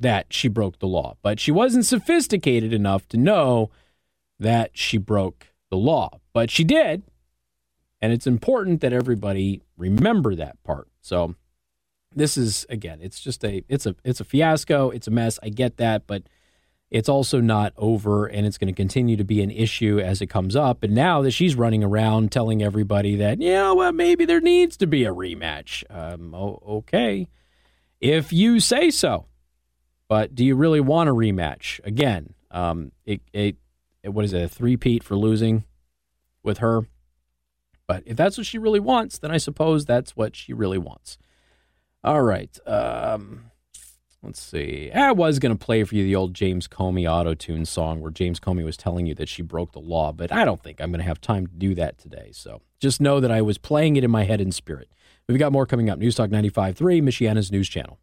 that 0.00 0.32
she 0.32 0.48
broke 0.48 0.78
the 0.78 0.88
law, 0.88 1.16
but 1.22 1.38
she 1.38 1.52
wasn't 1.52 1.84
sophisticated 1.86 2.72
enough 2.72 3.06
to 3.08 3.16
know 3.16 3.70
that 4.38 4.70
she 4.72 4.96
broke 4.96 5.48
the 5.70 5.76
law. 5.76 6.18
But 6.32 6.50
she 6.50 6.64
did. 6.64 7.02
And 8.00 8.12
it's 8.12 8.26
important 8.26 8.80
that 8.80 8.94
everybody 8.94 9.60
remember 9.76 10.34
that 10.34 10.62
part. 10.64 10.88
So 11.02 11.34
this 12.14 12.38
is 12.38 12.66
again, 12.70 12.98
it's 13.02 13.20
just 13.20 13.44
a 13.44 13.62
it's 13.68 13.84
a 13.84 13.94
it's 14.02 14.20
a 14.20 14.24
fiasco, 14.24 14.90
it's 14.90 15.06
a 15.06 15.10
mess. 15.10 15.38
I 15.42 15.50
get 15.50 15.76
that, 15.76 16.06
but 16.06 16.22
it's 16.90 17.08
also 17.08 17.40
not 17.40 17.72
over 17.76 18.26
and 18.26 18.46
it's 18.46 18.58
going 18.58 18.72
to 18.72 18.76
continue 18.76 19.16
to 19.16 19.24
be 19.24 19.42
an 19.42 19.50
issue 19.50 20.00
as 20.00 20.20
it 20.20 20.26
comes 20.26 20.56
up. 20.56 20.82
And 20.82 20.94
now 20.94 21.22
that 21.22 21.30
she's 21.30 21.54
running 21.54 21.84
around 21.84 22.32
telling 22.32 22.62
everybody 22.62 23.16
that, 23.16 23.40
yeah, 23.40 23.70
well, 23.72 23.92
maybe 23.92 24.24
there 24.24 24.40
needs 24.40 24.76
to 24.78 24.86
be 24.86 25.04
a 25.04 25.14
rematch. 25.14 25.84
Um, 25.88 26.34
okay. 26.34 27.28
If 28.00 28.32
you 28.32 28.58
say 28.58 28.90
so. 28.90 29.26
But 30.10 30.34
do 30.34 30.44
you 30.44 30.56
really 30.56 30.80
want 30.80 31.08
a 31.08 31.14
rematch? 31.14 31.78
Again, 31.84 32.34
um, 32.50 32.90
it, 33.06 33.20
it, 33.32 33.54
it, 34.02 34.08
what 34.08 34.24
is 34.24 34.32
it, 34.32 34.42
a 34.42 34.48
three-peat 34.48 35.04
for 35.04 35.14
losing 35.14 35.62
with 36.42 36.58
her? 36.58 36.82
But 37.86 38.02
if 38.06 38.16
that's 38.16 38.36
what 38.36 38.44
she 38.44 38.58
really 38.58 38.80
wants, 38.80 39.18
then 39.18 39.30
I 39.30 39.36
suppose 39.36 39.84
that's 39.84 40.16
what 40.16 40.34
she 40.34 40.52
really 40.52 40.78
wants. 40.78 41.16
All 42.02 42.22
right. 42.22 42.58
Um, 42.66 43.52
Let's 44.20 44.42
see. 44.42 44.90
I 44.92 45.12
was 45.12 45.38
going 45.38 45.56
to 45.56 45.64
play 45.64 45.84
for 45.84 45.94
you 45.94 46.02
the 46.02 46.16
old 46.16 46.34
James 46.34 46.66
Comey 46.66 47.08
auto 47.08 47.34
tune 47.34 47.64
song 47.64 48.00
where 48.00 48.10
James 48.10 48.40
Comey 48.40 48.64
was 48.64 48.76
telling 48.76 49.06
you 49.06 49.14
that 49.14 49.28
she 49.28 49.42
broke 49.42 49.72
the 49.72 49.80
law, 49.80 50.12
but 50.12 50.32
I 50.32 50.44
don't 50.44 50.60
think 50.60 50.80
I'm 50.80 50.90
going 50.90 50.98
to 50.98 51.06
have 51.06 51.20
time 51.20 51.46
to 51.46 51.54
do 51.54 51.74
that 51.76 51.98
today. 51.98 52.30
So 52.32 52.62
just 52.80 53.00
know 53.00 53.20
that 53.20 53.30
I 53.30 53.42
was 53.42 53.58
playing 53.58 53.94
it 53.94 54.02
in 54.02 54.10
my 54.10 54.24
head 54.24 54.40
and 54.40 54.52
spirit. 54.52 54.90
We've 55.28 55.38
got 55.38 55.52
more 55.52 55.66
coming 55.66 55.88
up. 55.88 56.00
News 56.00 56.16
Talk 56.16 56.30
95.3, 56.30 57.00
Michiana's 57.00 57.52
news 57.52 57.68
channel. 57.68 58.00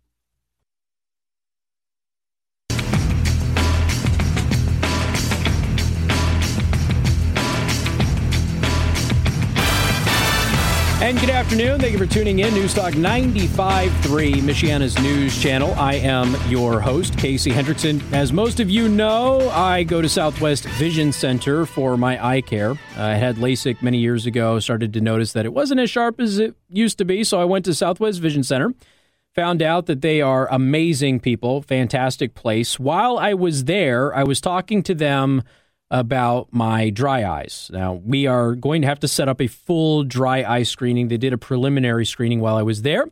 And 11.00 11.20
good 11.20 11.30
afternoon. 11.30 11.80
Thank 11.80 11.92
you 11.92 12.00
for 12.00 12.08
tuning 12.08 12.40
in. 12.40 12.52
News 12.56 12.74
Talk 12.74 12.94
95.3, 12.94 13.90
Michiana's 14.38 15.00
news 15.00 15.40
channel. 15.40 15.76
I 15.76 15.94
am 15.94 16.36
your 16.50 16.82
host, 16.82 17.16
Casey 17.20 17.52
Hendrickson. 17.52 18.02
As 18.12 18.34
most 18.34 18.60
of 18.60 18.72
you 18.72 18.90
know, 18.90 19.48
I 19.52 19.84
go 19.84 20.02
to 20.02 20.10
Southwest 20.10 20.66
Vision 20.66 21.12
Center 21.12 21.68
for 21.68 21.98
my 21.98 22.26
eye 22.26 22.42
care. 22.42 22.80
I 22.98 23.14
had 23.14 23.36
LASIK 23.36 23.84
many 23.84 24.00
years 24.00 24.26
ago, 24.26 24.60
started 24.60 24.92
to 24.94 25.00
notice 25.00 25.34
that 25.34 25.46
it 25.46 25.54
wasn't 25.54 25.82
as 25.82 25.92
sharp 25.92 26.20
as 26.20 26.40
it 26.40 26.56
used 26.68 26.98
to 26.98 27.06
be, 27.06 27.24
so 27.24 27.40
I 27.40 27.46
went 27.46 27.66
to 27.66 27.76
Southwest 27.76 28.20
Vision 28.20 28.42
Center. 28.42 28.74
Found 29.36 29.62
out 29.62 29.86
that 29.86 30.02
they 30.02 30.20
are 30.20 30.52
amazing 30.52 31.20
people, 31.20 31.62
fantastic 31.62 32.34
place. 32.34 32.80
While 32.80 33.20
I 33.20 33.36
was 33.36 33.66
there, 33.66 34.16
I 34.16 34.24
was 34.24 34.42
talking 34.42 34.82
to 34.82 34.96
them 34.96 35.44
about 35.90 36.50
my 36.52 36.90
dry 36.90 37.26
eyes. 37.26 37.70
Now, 37.72 37.94
we 37.94 38.28
are 38.28 38.56
going 38.56 38.82
to 38.82 38.88
have 38.88 39.00
to 39.00 39.08
set 39.08 39.30
up 39.30 39.42
a 39.42 39.48
full 39.48 40.04
dry 40.04 40.44
eye 40.44 40.64
screening. 40.64 41.08
They 41.08 41.18
did 41.18 41.34
a 41.34 41.38
preliminary 41.38 42.06
screening 42.06 42.42
while 42.42 42.58
I 42.58 42.62
was 42.62 42.82
there. 42.82 43.08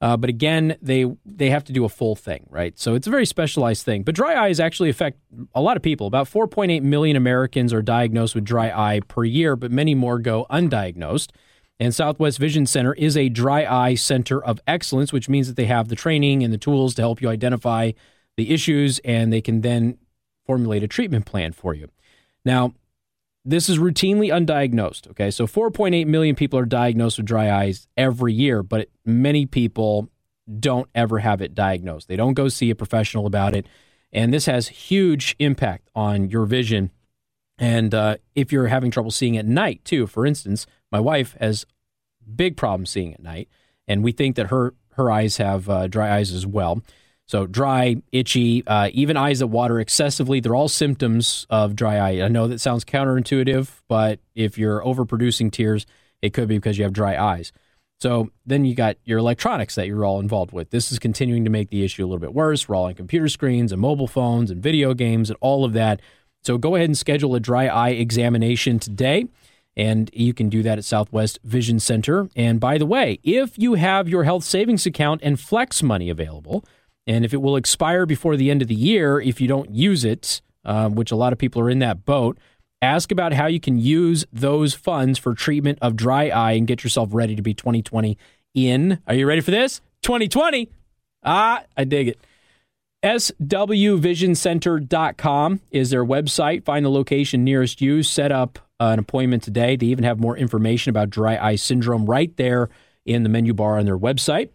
Uh, 0.00 0.16
but 0.16 0.28
again, 0.28 0.76
they 0.82 1.06
they 1.24 1.50
have 1.50 1.64
to 1.64 1.72
do 1.72 1.84
a 1.84 1.88
full 1.88 2.14
thing, 2.14 2.46
right? 2.50 2.78
So 2.78 2.94
it's 2.94 3.06
a 3.06 3.10
very 3.10 3.24
specialized 3.24 3.84
thing. 3.84 4.02
But 4.02 4.14
dry 4.14 4.34
eyes 4.34 4.60
actually 4.60 4.90
affect 4.90 5.18
a 5.54 5.62
lot 5.62 5.76
of 5.76 5.82
people. 5.82 6.06
About 6.06 6.28
4.8 6.28 6.82
million 6.82 7.16
Americans 7.16 7.72
are 7.72 7.80
diagnosed 7.80 8.34
with 8.34 8.44
dry 8.44 8.70
eye 8.70 9.00
per 9.00 9.24
year, 9.24 9.56
but 9.56 9.70
many 9.70 9.94
more 9.94 10.18
go 10.18 10.46
undiagnosed. 10.50 11.30
And 11.80 11.94
Southwest 11.94 12.38
Vision 12.38 12.66
Center 12.66 12.92
is 12.94 13.16
a 13.16 13.28
dry 13.28 13.64
eye 13.64 13.94
center 13.94 14.44
of 14.44 14.60
excellence, 14.66 15.12
which 15.12 15.28
means 15.28 15.48
that 15.48 15.56
they 15.56 15.66
have 15.66 15.88
the 15.88 15.96
training 15.96 16.44
and 16.44 16.52
the 16.52 16.58
tools 16.58 16.94
to 16.94 17.02
help 17.02 17.22
you 17.22 17.28
identify 17.28 17.92
the 18.36 18.52
issues, 18.52 18.98
and 19.00 19.32
they 19.32 19.40
can 19.40 19.62
then 19.62 19.96
formulate 20.46 20.82
a 20.82 20.88
treatment 20.88 21.24
plan 21.24 21.52
for 21.52 21.72
you. 21.72 21.88
Now, 22.44 22.74
this 23.44 23.68
is 23.68 23.78
routinely 23.78 24.28
undiagnosed. 24.32 25.08
Okay. 25.10 25.30
So 25.30 25.46
4.8 25.46 26.06
million 26.06 26.34
people 26.34 26.58
are 26.58 26.66
diagnosed 26.66 27.18
with 27.18 27.26
dry 27.26 27.50
eyes 27.50 27.86
every 27.96 28.32
year, 28.32 28.62
but 28.62 28.88
many 29.04 29.46
people 29.46 30.08
don't 30.60 30.88
ever 30.94 31.18
have 31.18 31.40
it 31.40 31.54
diagnosed. 31.54 32.08
They 32.08 32.16
don't 32.16 32.34
go 32.34 32.48
see 32.48 32.70
a 32.70 32.74
professional 32.74 33.26
about 33.26 33.54
it. 33.54 33.66
And 34.12 34.32
this 34.32 34.46
has 34.46 34.68
huge 34.68 35.34
impact 35.38 35.88
on 35.94 36.30
your 36.30 36.46
vision. 36.46 36.90
And 37.58 37.94
uh, 37.94 38.16
if 38.34 38.52
you're 38.52 38.68
having 38.68 38.90
trouble 38.90 39.10
seeing 39.10 39.36
at 39.36 39.46
night, 39.46 39.84
too, 39.84 40.06
for 40.06 40.24
instance, 40.24 40.66
my 40.90 41.00
wife 41.00 41.36
has 41.40 41.66
big 42.34 42.56
problems 42.56 42.90
seeing 42.90 43.12
at 43.12 43.22
night. 43.22 43.48
And 43.86 44.02
we 44.02 44.12
think 44.12 44.36
that 44.36 44.48
her, 44.48 44.74
her 44.92 45.10
eyes 45.10 45.36
have 45.38 45.68
uh, 45.68 45.88
dry 45.88 46.16
eyes 46.16 46.32
as 46.32 46.46
well. 46.46 46.82
So 47.26 47.46
dry, 47.46 47.96
itchy, 48.12 48.66
uh, 48.66 48.90
even 48.92 49.16
eyes 49.16 49.38
that 49.38 49.46
water 49.46 49.80
excessively, 49.80 50.40
they're 50.40 50.54
all 50.54 50.68
symptoms 50.68 51.46
of 51.48 51.74
dry 51.74 51.96
eye. 51.96 52.22
I 52.22 52.28
know 52.28 52.48
that 52.48 52.60
sounds 52.60 52.84
counterintuitive, 52.84 53.70
but 53.88 54.20
if 54.34 54.58
you're 54.58 54.82
overproducing 54.82 55.50
tears, 55.50 55.86
it 56.20 56.34
could 56.34 56.48
be 56.48 56.58
because 56.58 56.76
you 56.76 56.84
have 56.84 56.92
dry 56.92 57.16
eyes. 57.16 57.52
So 58.00 58.30
then 58.44 58.66
you 58.66 58.74
got 58.74 58.96
your 59.04 59.18
electronics 59.18 59.76
that 59.76 59.86
you're 59.86 60.04
all 60.04 60.20
involved 60.20 60.52
with. 60.52 60.70
This 60.70 60.92
is 60.92 60.98
continuing 60.98 61.44
to 61.44 61.50
make 61.50 61.70
the 61.70 61.84
issue 61.84 62.04
a 62.04 62.06
little 62.06 62.18
bit 62.18 62.34
worse. 62.34 62.68
We're 62.68 62.76
all 62.76 62.86
on 62.86 62.94
computer 62.94 63.28
screens 63.28 63.72
and 63.72 63.80
mobile 63.80 64.08
phones 64.08 64.50
and 64.50 64.62
video 64.62 64.92
games 64.92 65.30
and 65.30 65.38
all 65.40 65.64
of 65.64 65.72
that. 65.72 66.02
So 66.42 66.58
go 66.58 66.74
ahead 66.74 66.90
and 66.90 66.98
schedule 66.98 67.34
a 67.34 67.40
dry 67.40 67.66
eye 67.68 67.90
examination 67.90 68.78
today. 68.78 69.26
And 69.76 70.10
you 70.12 70.34
can 70.34 70.50
do 70.50 70.62
that 70.62 70.78
at 70.78 70.84
Southwest 70.84 71.38
Vision 71.42 71.80
Center. 71.80 72.28
And 72.36 72.60
by 72.60 72.78
the 72.78 72.86
way, 72.86 73.18
if 73.24 73.58
you 73.58 73.74
have 73.74 74.08
your 74.08 74.24
health 74.24 74.44
savings 74.44 74.86
account 74.86 75.20
and 75.24 75.40
flex 75.40 75.82
money 75.82 76.10
available, 76.10 76.64
and 77.06 77.24
if 77.24 77.34
it 77.34 77.42
will 77.42 77.56
expire 77.56 78.06
before 78.06 78.36
the 78.36 78.50
end 78.50 78.62
of 78.62 78.68
the 78.68 78.74
year, 78.74 79.20
if 79.20 79.40
you 79.40 79.48
don't 79.48 79.70
use 79.70 80.04
it, 80.04 80.40
uh, 80.64 80.88
which 80.88 81.10
a 81.10 81.16
lot 81.16 81.32
of 81.32 81.38
people 81.38 81.60
are 81.60 81.70
in 81.70 81.80
that 81.80 82.04
boat, 82.04 82.38
ask 82.80 83.12
about 83.12 83.32
how 83.32 83.46
you 83.46 83.60
can 83.60 83.78
use 83.78 84.24
those 84.32 84.74
funds 84.74 85.18
for 85.18 85.34
treatment 85.34 85.78
of 85.82 85.96
dry 85.96 86.28
eye 86.28 86.52
and 86.52 86.66
get 86.66 86.84
yourself 86.84 87.10
ready 87.12 87.36
to 87.36 87.42
be 87.42 87.54
2020 87.54 88.16
in. 88.54 88.98
Are 89.06 89.14
you 89.14 89.26
ready 89.26 89.40
for 89.40 89.50
this? 89.50 89.80
2020. 90.02 90.68
Ah, 91.24 91.62
I 91.76 91.84
dig 91.84 92.08
it. 92.08 92.18
SWVisionCenter.com 93.02 95.60
is 95.70 95.90
their 95.90 96.04
website. 96.04 96.64
Find 96.64 96.86
the 96.86 96.90
location 96.90 97.44
nearest 97.44 97.82
you. 97.82 98.02
Set 98.02 98.32
up 98.32 98.58
an 98.80 98.98
appointment 98.98 99.42
today. 99.42 99.76
They 99.76 99.86
even 99.86 100.04
have 100.04 100.18
more 100.18 100.38
information 100.38 100.90
about 100.90 101.10
dry 101.10 101.36
eye 101.36 101.56
syndrome 101.56 102.06
right 102.06 102.34
there 102.36 102.70
in 103.04 103.22
the 103.22 103.28
menu 103.28 103.52
bar 103.52 103.78
on 103.78 103.84
their 103.84 103.98
website. 103.98 104.48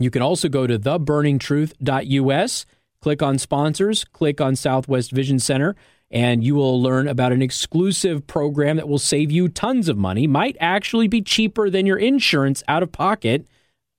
You 0.00 0.10
can 0.10 0.22
also 0.22 0.48
go 0.48 0.66
to 0.66 0.78
theburningtruth.us, 0.78 2.66
click 3.02 3.22
on 3.22 3.38
sponsors, 3.38 4.04
click 4.04 4.40
on 4.40 4.56
Southwest 4.56 5.12
Vision 5.12 5.38
Center, 5.38 5.76
and 6.10 6.42
you 6.42 6.54
will 6.54 6.82
learn 6.82 7.06
about 7.06 7.32
an 7.32 7.42
exclusive 7.42 8.26
program 8.26 8.76
that 8.76 8.88
will 8.88 8.98
save 8.98 9.30
you 9.30 9.48
tons 9.48 9.90
of 9.90 9.98
money, 9.98 10.26
might 10.26 10.56
actually 10.58 11.06
be 11.06 11.20
cheaper 11.20 11.68
than 11.68 11.84
your 11.84 11.98
insurance 11.98 12.62
out 12.66 12.82
of 12.82 12.92
pocket, 12.92 13.46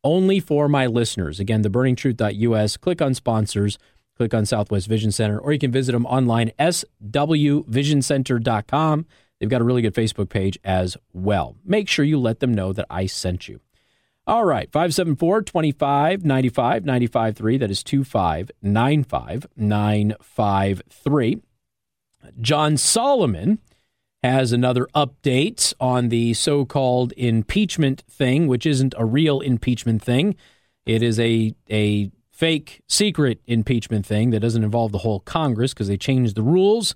only 0.03 0.39
for 0.39 0.67
my 0.67 0.87
listeners. 0.87 1.39
Again, 1.39 1.63
theburningtruth.us, 1.63 2.77
click 2.77 2.99
on 2.99 3.13
sponsors, 3.13 3.77
click 4.17 4.33
on 4.33 4.47
Southwest 4.47 4.87
Vision 4.87 5.11
Center, 5.11 5.37
or 5.37 5.53
you 5.53 5.59
can 5.59 5.71
visit 5.71 5.91
them 5.91 6.07
online, 6.07 6.51
swvisioncenter.com. 6.59 9.05
They've 9.39 9.49
got 9.49 9.61
a 9.61 9.63
really 9.63 9.83
good 9.83 9.95
Facebook 9.95 10.29
page 10.29 10.57
as 10.63 10.97
well. 11.13 11.55
Make 11.63 11.87
sure 11.87 12.03
you 12.03 12.19
let 12.19 12.39
them 12.39 12.51
know 12.53 12.73
that 12.73 12.87
I 12.89 13.05
sent 13.05 13.47
you. 13.47 13.61
All 14.27 14.45
right, 14.45 14.71
574 14.71 15.41
25 15.41 16.23
95 16.23 16.85
95 16.85 17.35
3. 17.35 17.57
That 17.57 17.71
is 17.71 17.83
2595 17.83 19.47
953. 19.55 21.41
John 22.39 22.77
Solomon 22.77 23.59
has 24.21 24.51
another 24.51 24.87
update 24.93 25.73
on 25.79 26.09
the 26.09 26.35
so 26.35 26.65
called 26.65 27.13
impeachment 27.17 28.03
thing, 28.09 28.47
which 28.47 28.67
isn't 28.67 28.93
a 28.97 29.05
real 29.05 29.41
impeachment 29.41 30.03
thing. 30.03 30.35
It 30.85 31.01
is 31.01 31.19
a, 31.19 31.55
a 31.69 32.11
fake 32.31 32.83
secret 32.87 33.41
impeachment 33.47 34.05
thing 34.05 34.29
that 34.29 34.39
doesn't 34.39 34.63
involve 34.63 34.91
the 34.91 34.99
whole 34.99 35.21
Congress 35.21 35.73
because 35.73 35.87
they 35.87 35.97
changed 35.97 36.35
the 36.35 36.43
rules. 36.43 36.93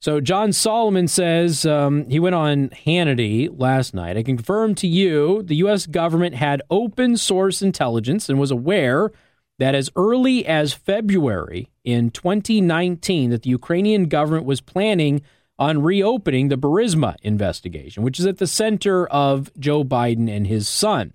So 0.00 0.20
John 0.20 0.52
Solomon 0.52 1.08
says 1.08 1.66
um, 1.66 2.08
he 2.08 2.20
went 2.20 2.36
on 2.36 2.68
Hannity 2.68 3.48
last 3.52 3.94
night. 3.94 4.16
I 4.16 4.22
confirm 4.22 4.76
to 4.76 4.86
you 4.86 5.42
the 5.42 5.56
U.S. 5.56 5.86
government 5.86 6.36
had 6.36 6.62
open 6.70 7.16
source 7.16 7.62
intelligence 7.62 8.28
and 8.28 8.38
was 8.38 8.52
aware 8.52 9.10
that 9.58 9.74
as 9.74 9.90
early 9.96 10.46
as 10.46 10.72
February 10.72 11.68
in 11.82 12.10
2019 12.10 13.30
that 13.30 13.42
the 13.42 13.50
Ukrainian 13.50 14.04
government 14.04 14.46
was 14.46 14.60
planning 14.60 15.20
on 15.58 15.82
reopening 15.82 16.48
the 16.48 16.56
Burisma 16.56 17.16
investigation, 17.22 18.04
which 18.04 18.20
is 18.20 18.26
at 18.26 18.38
the 18.38 18.46
center 18.46 19.08
of 19.08 19.50
Joe 19.58 19.82
Biden 19.82 20.30
and 20.30 20.46
his 20.46 20.68
son. 20.68 21.12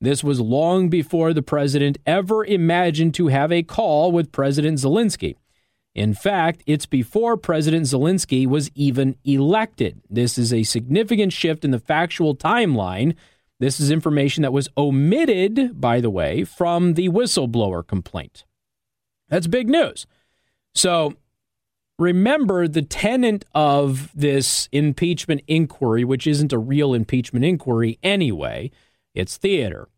This 0.00 0.22
was 0.22 0.40
long 0.40 0.88
before 0.88 1.32
the 1.32 1.42
president 1.42 1.98
ever 2.06 2.44
imagined 2.44 3.14
to 3.14 3.28
have 3.28 3.50
a 3.50 3.64
call 3.64 4.12
with 4.12 4.30
President 4.30 4.78
Zelensky. 4.78 5.34
In 5.94 6.14
fact, 6.14 6.62
it's 6.66 6.86
before 6.86 7.36
President 7.36 7.84
Zelensky 7.84 8.46
was 8.46 8.70
even 8.74 9.16
elected. 9.24 10.00
This 10.08 10.38
is 10.38 10.52
a 10.52 10.62
significant 10.62 11.32
shift 11.32 11.64
in 11.64 11.70
the 11.70 11.78
factual 11.78 12.34
timeline. 12.34 13.14
This 13.60 13.78
is 13.78 13.90
information 13.90 14.42
that 14.42 14.52
was 14.52 14.70
omitted, 14.76 15.80
by 15.80 16.00
the 16.00 16.10
way, 16.10 16.44
from 16.44 16.94
the 16.94 17.10
whistleblower 17.10 17.86
complaint. 17.86 18.44
That's 19.28 19.46
big 19.46 19.68
news. 19.68 20.06
So 20.74 21.14
remember 21.98 22.66
the 22.66 22.82
tenant 22.82 23.44
of 23.54 24.10
this 24.14 24.68
impeachment 24.72 25.42
inquiry, 25.46 26.04
which 26.04 26.26
isn't 26.26 26.52
a 26.52 26.58
real 26.58 26.94
impeachment 26.94 27.44
inquiry 27.44 27.98
anyway, 28.02 28.70
it's 29.14 29.36
theater. 29.36 29.88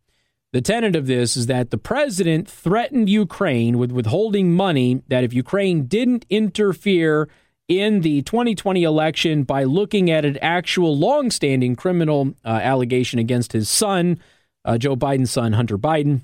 The 0.55 0.61
tenet 0.61 0.95
of 0.95 1.05
this 1.05 1.35
is 1.35 1.47
that 1.47 1.69
the 1.69 1.77
president 1.77 2.49
threatened 2.49 3.09
Ukraine 3.09 3.77
with 3.77 3.91
withholding 3.91 4.53
money 4.53 5.03
that 5.09 5.25
if 5.25 5.33
Ukraine 5.33 5.85
didn't 5.85 6.25
interfere 6.29 7.27
in 7.67 7.99
the 7.99 8.21
2020 8.21 8.81
election 8.83 9.43
by 9.43 9.65
looking 9.65 10.09
at 10.09 10.23
an 10.23 10.37
actual 10.37 10.97
long-standing 10.97 11.75
criminal 11.75 12.35
uh, 12.45 12.61
allegation 12.63 13.19
against 13.19 13.51
his 13.51 13.67
son, 13.67 14.17
uh, 14.63 14.77
Joe 14.77 14.95
Biden's 14.95 15.29
son, 15.29 15.51
Hunter 15.51 15.77
Biden, 15.77 16.21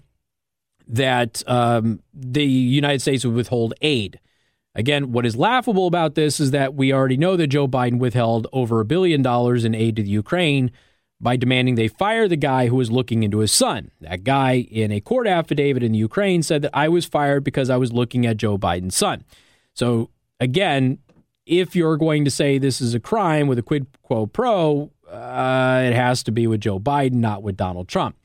that 0.88 1.44
um, 1.46 2.00
the 2.13 2.46
United 2.46 3.02
States 3.02 3.26
would 3.26 3.36
withhold 3.36 3.74
aid. 3.82 4.17
Again, 4.74 5.12
what 5.12 5.26
is 5.26 5.36
laughable 5.36 5.88
about 5.88 6.15
this 6.15 6.39
is 6.39 6.52
that 6.52 6.74
we 6.74 6.94
already 6.94 7.17
know 7.17 7.36
that 7.36 7.48
Joe 7.48 7.67
Biden 7.67 8.00
withheld 8.00 8.48
over 8.54 8.80
a 8.80 8.86
billion 8.86 9.22
dollars 9.22 9.65
in 9.65 9.76
aid 9.76 9.98
to 9.98 10.04
the 10.04 10.10
Ukraine 10.10 10.72
by 11.21 11.36
demanding 11.36 11.75
they 11.75 11.88
fire 11.88 12.27
the 12.27 12.36
guy 12.36 12.67
who 12.67 12.75
was 12.75 12.91
looking 12.91 13.21
into 13.21 13.39
his 13.39 13.51
son. 13.51 13.91
That 14.01 14.23
guy, 14.23 14.67
in 14.71 14.91
a 14.91 14.99
court 14.99 15.27
affidavit 15.27 15.84
in 15.84 15.91
the 15.91 15.99
Ukraine, 15.99 16.41
said 16.41 16.63
that 16.63 16.71
I 16.73 16.89
was 16.89 17.05
fired 17.05 17.43
because 17.43 17.69
I 17.69 17.77
was 17.77 17.93
looking 17.93 18.25
at 18.25 18.38
Joe 18.38 18.57
Biden's 18.57 18.95
son. 18.95 19.23
So, 19.73 20.10
again, 20.39 20.97
if 21.45 21.75
you're 21.75 21.97
going 21.97 22.25
to 22.25 22.31
say 22.31 22.57
this 22.57 22.81
is 22.81 22.95
a 22.95 22.99
crime 22.99 23.47
with 23.47 23.60
a 23.60 23.63
quid 23.63 23.86
quo 24.01 24.25
pro, 24.25 24.91
uh, 25.10 25.84
it 25.86 25.93
has 25.93 26.23
to 26.23 26.31
be 26.31 26.47
with 26.47 26.62
Joe 26.62 26.79
Biden, 26.79 27.15
not 27.15 27.43
with 27.43 27.55
Donald 27.55 27.88
Trump. 27.88 28.15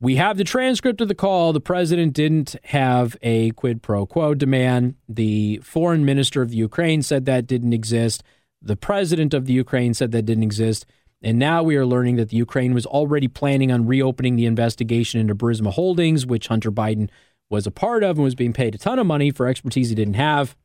We 0.00 0.16
have 0.16 0.36
the 0.36 0.44
transcript 0.44 1.00
of 1.00 1.08
the 1.08 1.14
call. 1.14 1.52
The 1.52 1.60
president 1.60 2.12
didn't 2.12 2.56
have 2.64 3.16
a 3.22 3.52
quid 3.52 3.82
pro 3.82 4.04
quo 4.04 4.34
demand. 4.34 4.96
The 5.08 5.60
foreign 5.62 6.04
minister 6.04 6.42
of 6.42 6.50
the 6.50 6.56
Ukraine 6.56 7.02
said 7.02 7.24
that 7.24 7.46
didn't 7.46 7.72
exist. 7.72 8.22
The 8.60 8.76
president 8.76 9.32
of 9.32 9.46
the 9.46 9.52
Ukraine 9.52 9.94
said 9.94 10.10
that 10.12 10.22
didn't 10.22 10.42
exist. 10.42 10.84
And 11.22 11.38
now 11.38 11.62
we 11.62 11.76
are 11.76 11.86
learning 11.86 12.16
that 12.16 12.28
the 12.28 12.36
Ukraine 12.36 12.74
was 12.74 12.86
already 12.86 13.28
planning 13.28 13.72
on 13.72 13.86
reopening 13.86 14.36
the 14.36 14.46
investigation 14.46 15.20
into 15.20 15.34
Burisma 15.34 15.72
Holdings, 15.72 16.26
which 16.26 16.48
Hunter 16.48 16.70
Biden 16.70 17.08
was 17.48 17.66
a 17.66 17.70
part 17.70 18.02
of 18.02 18.16
and 18.16 18.24
was 18.24 18.34
being 18.34 18.52
paid 18.52 18.74
a 18.74 18.78
ton 18.78 18.98
of 18.98 19.06
money 19.06 19.30
for 19.30 19.46
expertise 19.46 19.88
he 19.88 19.94
didn't 19.94 20.14
have, 20.14 20.56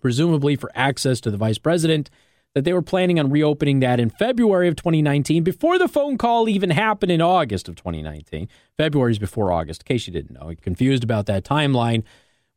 presumably 0.00 0.56
for 0.56 0.70
access 0.74 1.20
to 1.22 1.30
the 1.30 1.36
vice 1.36 1.58
president. 1.58 2.10
That 2.54 2.64
they 2.64 2.74
were 2.74 2.82
planning 2.82 3.18
on 3.18 3.30
reopening 3.30 3.80
that 3.80 3.98
in 3.98 4.10
February 4.10 4.68
of 4.68 4.76
2019 4.76 5.42
before 5.42 5.78
the 5.78 5.88
phone 5.88 6.18
call 6.18 6.50
even 6.50 6.68
happened 6.68 7.10
in 7.10 7.22
August 7.22 7.66
of 7.66 7.76
2019. 7.76 8.46
February 8.76 9.12
is 9.12 9.18
before 9.18 9.50
August, 9.50 9.80
in 9.82 9.86
case 9.86 10.06
you 10.06 10.12
didn't 10.12 10.34
know. 10.34 10.52
confused 10.60 11.02
about 11.02 11.24
that 11.24 11.44
timeline, 11.44 12.02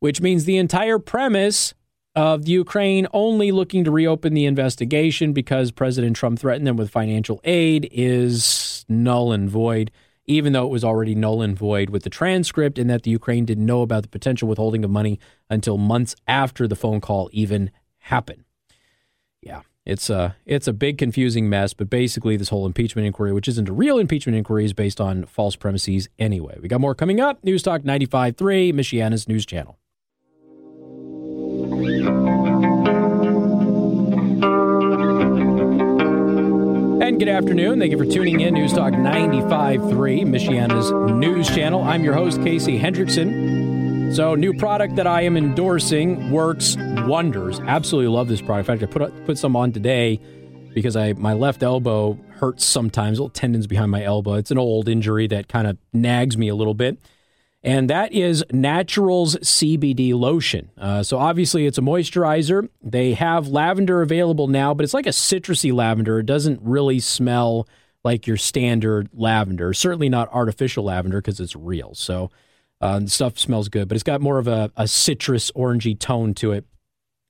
which 0.00 0.20
means 0.20 0.44
the 0.44 0.58
entire 0.58 0.98
premise 0.98 1.72
of 2.16 2.46
the 2.46 2.52
Ukraine 2.52 3.06
only 3.12 3.52
looking 3.52 3.84
to 3.84 3.90
reopen 3.90 4.34
the 4.34 4.46
investigation 4.46 5.32
because 5.32 5.70
President 5.70 6.16
Trump 6.16 6.38
threatened 6.38 6.66
them 6.66 6.76
with 6.76 6.90
financial 6.90 7.40
aid 7.44 7.88
is 7.92 8.84
null 8.88 9.32
and 9.32 9.48
void. 9.48 9.90
even 10.26 10.52
though 10.52 10.66
it 10.66 10.70
was 10.70 10.84
already 10.84 11.14
null 11.14 11.42
and 11.42 11.56
void 11.56 11.90
with 11.90 12.02
the 12.02 12.10
transcript, 12.10 12.78
and 12.78 12.90
that 12.90 13.04
the 13.04 13.10
Ukraine 13.10 13.44
didn't 13.44 13.66
know 13.66 13.82
about 13.82 14.02
the 14.02 14.08
potential 14.08 14.48
withholding 14.48 14.84
of 14.84 14.90
money 14.90 15.18
until 15.48 15.78
months 15.78 16.14
after 16.26 16.66
the 16.66 16.76
phone 16.76 17.00
call 17.00 17.30
even 17.32 17.70
happened. 17.98 18.44
Yeah, 19.40 19.62
it's 19.84 20.10
a 20.10 20.36
it's 20.44 20.66
a 20.66 20.72
big 20.72 20.98
confusing 20.98 21.48
mess, 21.48 21.72
but 21.72 21.88
basically 21.88 22.36
this 22.36 22.48
whole 22.48 22.66
impeachment 22.66 23.06
inquiry, 23.06 23.32
which 23.32 23.48
isn't 23.48 23.68
a 23.68 23.72
real 23.72 23.98
impeachment 23.98 24.36
inquiry, 24.36 24.64
is 24.64 24.72
based 24.72 25.00
on 25.00 25.24
false 25.26 25.56
premises 25.56 26.08
anyway. 26.18 26.58
We 26.60 26.68
got 26.68 26.80
more 26.80 26.94
coming 26.94 27.20
up. 27.20 27.42
News 27.44 27.62
Talk 27.62 27.82
95.3, 27.82 28.72
Michiana's 28.72 29.28
news 29.28 29.46
channel. 29.46 29.78
And 31.76 31.84
good 37.18 37.28
afternoon. 37.28 37.78
Thank 37.78 37.92
you 37.92 37.98
for 37.98 38.06
tuning 38.06 38.40
in. 38.40 38.54
News 38.54 38.72
Talk 38.72 38.94
95.3, 38.94 40.24
Michiana's 40.24 40.90
news 41.12 41.46
channel. 41.48 41.82
I'm 41.82 42.02
your 42.02 42.14
host, 42.14 42.42
Casey 42.42 42.78
Hendrickson. 42.78 44.14
So, 44.14 44.34
new 44.34 44.54
product 44.54 44.96
that 44.96 45.06
I 45.06 45.20
am 45.22 45.36
endorsing 45.36 46.30
works 46.30 46.78
wonders. 46.78 47.60
Absolutely 47.60 48.08
love 48.08 48.28
this 48.28 48.40
product. 48.40 48.70
In 48.70 48.78
fact, 48.78 48.90
I 48.90 48.98
put 48.98 49.26
put 49.26 49.36
some 49.36 49.54
on 49.54 49.72
today 49.72 50.18
because 50.72 50.96
I 50.96 51.12
my 51.12 51.34
left 51.34 51.62
elbow 51.62 52.18
hurts 52.36 52.64
sometimes, 52.64 53.18
little 53.18 53.28
tendons 53.28 53.66
behind 53.66 53.90
my 53.90 54.02
elbow. 54.02 54.32
It's 54.34 54.50
an 54.50 54.56
old 54.56 54.88
injury 54.88 55.26
that 55.26 55.48
kind 55.48 55.66
of 55.66 55.76
nags 55.92 56.38
me 56.38 56.48
a 56.48 56.54
little 56.54 56.72
bit 56.72 56.96
and 57.62 57.90
that 57.90 58.12
is 58.12 58.44
Naturals 58.52 59.36
CBD 59.36 60.14
lotion. 60.14 60.70
Uh, 60.78 61.02
so 61.02 61.18
obviously, 61.18 61.66
it's 61.66 61.78
a 61.78 61.82
moisturizer. 61.82 62.68
They 62.82 63.14
have 63.14 63.48
lavender 63.48 64.02
available 64.02 64.46
now, 64.46 64.74
but 64.74 64.84
it's 64.84 64.94
like 64.94 65.06
a 65.06 65.10
citrusy 65.10 65.72
lavender. 65.72 66.20
It 66.20 66.26
doesn't 66.26 66.60
really 66.62 67.00
smell 67.00 67.66
like 68.04 68.26
your 68.26 68.36
standard 68.36 69.08
lavender. 69.12 69.72
Certainly 69.72 70.10
not 70.10 70.32
artificial 70.32 70.84
lavender 70.84 71.20
because 71.20 71.40
it's 71.40 71.56
real. 71.56 71.92
So 71.94 72.30
uh, 72.80 73.04
stuff 73.06 73.36
smells 73.36 73.68
good, 73.68 73.88
but 73.88 73.96
it's 73.96 74.04
got 74.04 74.20
more 74.20 74.38
of 74.38 74.46
a, 74.46 74.70
a 74.76 74.86
citrus 74.86 75.50
orangey 75.52 75.98
tone 75.98 76.34
to 76.34 76.52
it. 76.52 76.64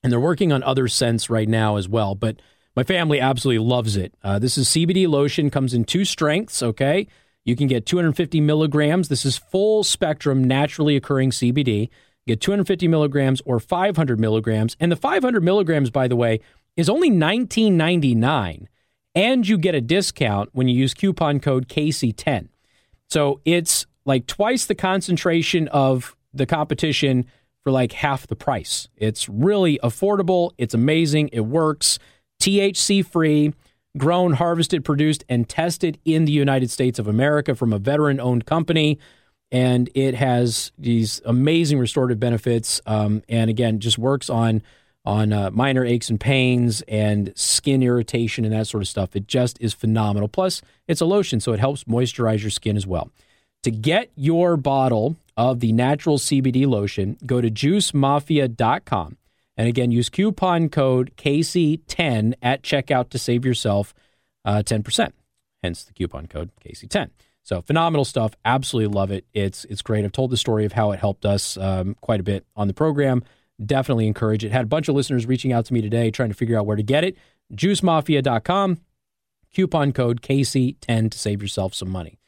And 0.03 0.13
they're 0.13 0.21
working 0.21 0.53
on 0.53 0.63
other 0.63 0.87
scents 0.87 1.31
right 1.31 1.49
now 1.49 1.77
as 1.77 1.89
well. 1.89 2.15
But 2.15 2.43
my 2.77 2.83
family 2.83 3.21
absolutely 3.21 3.65
loves 3.67 3.97
it. 3.97 4.15
Uh, 4.23 4.39
this 4.39 4.59
is 4.59 4.69
CBD 4.69 5.09
lotion, 5.09 5.49
comes 5.49 5.73
in 5.73 5.85
two 5.85 6.05
strengths. 6.05 6.63
Okay. 6.63 7.09
You 7.47 7.55
can 7.57 7.69
get 7.69 7.87
250 7.87 8.41
milligrams. 8.41 9.09
This 9.09 9.25
is 9.25 9.39
full 9.39 9.85
spectrum, 9.85 10.45
naturally 10.45 10.97
occurring 10.97 11.31
CBD. 11.31 11.89
Get 12.27 12.41
250 12.41 12.89
milligrams 12.89 13.41
or 13.47 13.61
500 13.61 14.19
milligrams. 14.19 14.77
And 14.81 14.91
the 14.91 14.97
500 14.97 15.43
milligrams, 15.45 15.91
by 15.91 16.09
the 16.09 16.17
way, 16.17 16.41
is 16.77 16.91
only 16.91 17.09
19.99, 17.09 18.67
and 19.15 19.49
you 19.49 19.57
get 19.57 19.75
a 19.75 19.81
discount 19.81 20.51
when 20.53 20.69
you 20.69 20.75
use 20.75 20.93
coupon 20.93 21.39
code 21.41 21.69
KC10. 21.69 22.49
So 23.09 23.41
it's 23.45 23.87
like 24.05 24.27
twice 24.27 24.67
the 24.67 24.75
concentration 24.75 25.69
of 25.69 26.17
the 26.35 26.47
competition 26.47 27.27
for 27.63 27.71
like 27.71 27.93
half 27.93 28.27
the 28.27 28.37
price. 28.37 28.89
It's 28.97 29.29
really 29.29 29.79
affordable. 29.85 30.51
It's 30.59 30.75
amazing. 30.75 31.31
It 31.33 31.41
works. 31.41 31.99
THC 32.43 33.07
free 33.07 33.55
grown, 33.97 34.35
harvested, 34.35 34.85
produced, 34.85 35.25
and 35.29 35.49
tested 35.49 35.99
in 36.05 36.25
the 36.25 36.33
United 36.33 36.71
States 36.71 36.99
of 36.99 37.07
America 37.07 37.55
from 37.55 37.73
a 37.73 37.79
veteran 37.79 38.21
owned 38.21 38.47
company. 38.47 38.99
And 39.53 39.89
it 39.95 40.15
has 40.15 40.73
these 40.77 41.21
amazing 41.25 41.79
restorative 41.79 42.19
benefits. 42.19 42.81
Um, 42.87 43.23
and 43.29 43.49
again, 43.49 43.81
just 43.81 43.99
works 43.99 44.29
on 44.29 44.63
on 45.05 45.33
uh, 45.33 45.51
minor 45.53 45.85
aches 45.85 46.11
and 46.11 46.19
pains 46.19 46.83
and 46.89 47.33
skin 47.37 47.81
irritation 47.81 48.45
and 48.45 48.53
that 48.53 48.67
sort 48.67 48.83
of 48.83 48.89
stuff. 48.89 49.15
It 49.15 49.29
just 49.29 49.57
is 49.61 49.73
phenomenal. 49.73 50.27
Plus, 50.27 50.63
it's 50.89 51.01
a 51.01 51.05
lotion, 51.05 51.39
so 51.39 51.53
it 51.53 51.61
helps 51.61 51.85
moisturize 51.85 52.41
your 52.41 52.51
skin 52.51 52.77
as 52.77 52.89
well. 52.89 53.13
To 53.63 53.71
get 53.71 54.11
your 54.17 54.57
bottle 54.57 55.17
of 55.37 55.61
the 55.61 55.73
natural 55.73 56.19
CBD 56.19 56.67
lotion, 56.67 57.19
go 57.25 57.41
to 57.41 57.51
juicemafia.com 57.51 59.17
and 59.57 59.69
again, 59.69 59.91
use 59.91 60.09
coupon 60.09 60.69
code 60.69 61.13
KC10 61.17 62.35
at 62.43 62.63
checkout 62.63 63.11
to 63.11 63.19
save 63.19 63.45
yourself 63.45 63.95
uh, 64.45 64.63
10%. 64.65 65.13
Hence 65.63 65.85
the 65.85 65.93
coupon 65.93 66.27
code 66.27 66.51
KC10. 66.65 67.11
So 67.43 67.63
phenomenal 67.63 68.05
stuff. 68.05 68.35
Absolutely 68.45 68.93
love 68.93 69.13
it. 69.13 69.25
It's 69.33 69.65
it's 69.67 69.81
great. 69.81 70.05
I've 70.05 70.13
told 70.13 70.31
the 70.31 70.37
story 70.37 70.65
of 70.65 70.73
how 70.73 70.91
it 70.91 70.99
helped 70.99 71.25
us 71.25 71.57
um, 71.57 71.95
quite 72.01 72.19
a 72.19 72.25
bit 72.25 72.45
on 72.57 72.67
the 72.67 72.75
program. 72.75 73.23
Definitely 73.65 74.09
encourage 74.09 74.45
it. 74.45 74.51
Had 74.51 74.65
a 74.65 74.69
bunch 74.69 74.89
of 74.89 74.97
listeners 74.97 75.27
reaching 75.27 75.53
out 75.53 75.65
to 75.67 75.73
me 75.73 75.81
today 75.81 76.11
trying 76.11 76.29
to 76.29 76.35
figure 76.35 76.59
out 76.59 76.67
where 76.67 76.77
to 76.77 76.83
get 76.83 77.05
it. 77.05 77.17
JuiceMafia.com. 77.55 78.81
Coupon 79.55 79.93
code 79.93 80.23
KC10 80.23 81.11
to 81.13 81.19
save 81.19 81.41
yourself 81.41 81.73
some 81.73 81.89
money. 81.89 82.19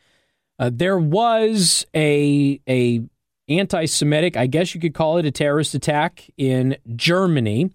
Uh, 0.59 0.71
there 0.73 0.99
was 0.99 1.85
a 1.95 2.61
a 2.69 3.03
anti 3.49 3.87
Semitic, 3.87 4.37
I 4.37 4.47
guess 4.47 4.75
you 4.75 4.81
could 4.81 4.95
call 4.95 5.19
it 5.19 5.27
a 5.27 5.31
terrorist 5.31 5.75
attack 5.75 6.29
in 6.37 6.77
Germany. 6.95 7.71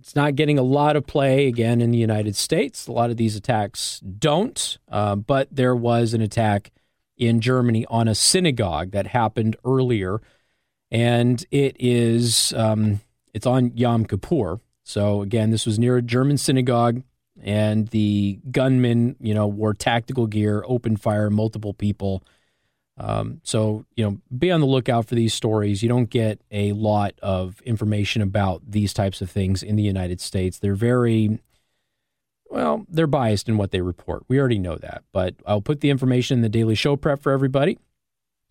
It's 0.00 0.14
not 0.14 0.36
getting 0.36 0.58
a 0.58 0.62
lot 0.62 0.96
of 0.96 1.06
play 1.06 1.46
again 1.46 1.80
in 1.80 1.90
the 1.90 1.98
United 1.98 2.36
States. 2.36 2.86
A 2.86 2.92
lot 2.92 3.10
of 3.10 3.16
these 3.16 3.36
attacks 3.36 4.00
don't, 4.00 4.78
uh, 4.90 5.16
but 5.16 5.48
there 5.50 5.74
was 5.74 6.12
an 6.12 6.20
attack 6.20 6.70
in 7.16 7.40
Germany 7.40 7.86
on 7.88 8.08
a 8.08 8.14
synagogue 8.14 8.92
that 8.92 9.06
happened 9.06 9.56
earlier, 9.64 10.20
and 10.90 11.44
it 11.50 11.76
is 11.78 12.52
um, 12.54 13.00
it's 13.32 13.46
on 13.46 13.76
Yom 13.76 14.04
Kippur. 14.04 14.60
So 14.82 15.22
again, 15.22 15.50
this 15.50 15.66
was 15.66 15.78
near 15.78 15.96
a 15.96 16.02
German 16.02 16.36
synagogue, 16.36 17.02
and 17.42 17.88
the 17.88 18.40
gunmen, 18.50 19.16
you 19.20 19.34
know, 19.34 19.46
wore 19.46 19.74
tactical 19.74 20.26
gear, 20.26 20.62
opened 20.66 21.00
fire, 21.00 21.30
multiple 21.30 21.74
people 21.74 22.22
um, 23.02 23.40
so, 23.42 23.86
you 23.96 24.04
know, 24.04 24.18
be 24.36 24.50
on 24.50 24.60
the 24.60 24.66
lookout 24.66 25.06
for 25.06 25.14
these 25.14 25.32
stories. 25.32 25.82
You 25.82 25.88
don't 25.88 26.10
get 26.10 26.38
a 26.50 26.72
lot 26.72 27.14
of 27.22 27.62
information 27.62 28.20
about 28.20 28.60
these 28.68 28.92
types 28.92 29.22
of 29.22 29.30
things 29.30 29.62
in 29.62 29.76
the 29.76 29.82
United 29.82 30.20
States. 30.20 30.58
They're 30.58 30.74
very, 30.74 31.38
well, 32.50 32.84
they're 32.90 33.06
biased 33.06 33.48
in 33.48 33.56
what 33.56 33.70
they 33.70 33.80
report. 33.80 34.24
We 34.28 34.38
already 34.38 34.58
know 34.58 34.76
that, 34.76 35.02
but 35.12 35.34
I'll 35.46 35.62
put 35.62 35.80
the 35.80 35.88
information 35.88 36.38
in 36.38 36.42
the 36.42 36.50
daily 36.50 36.74
show 36.74 36.94
prep 36.94 37.22
for 37.22 37.32
everybody. 37.32 37.78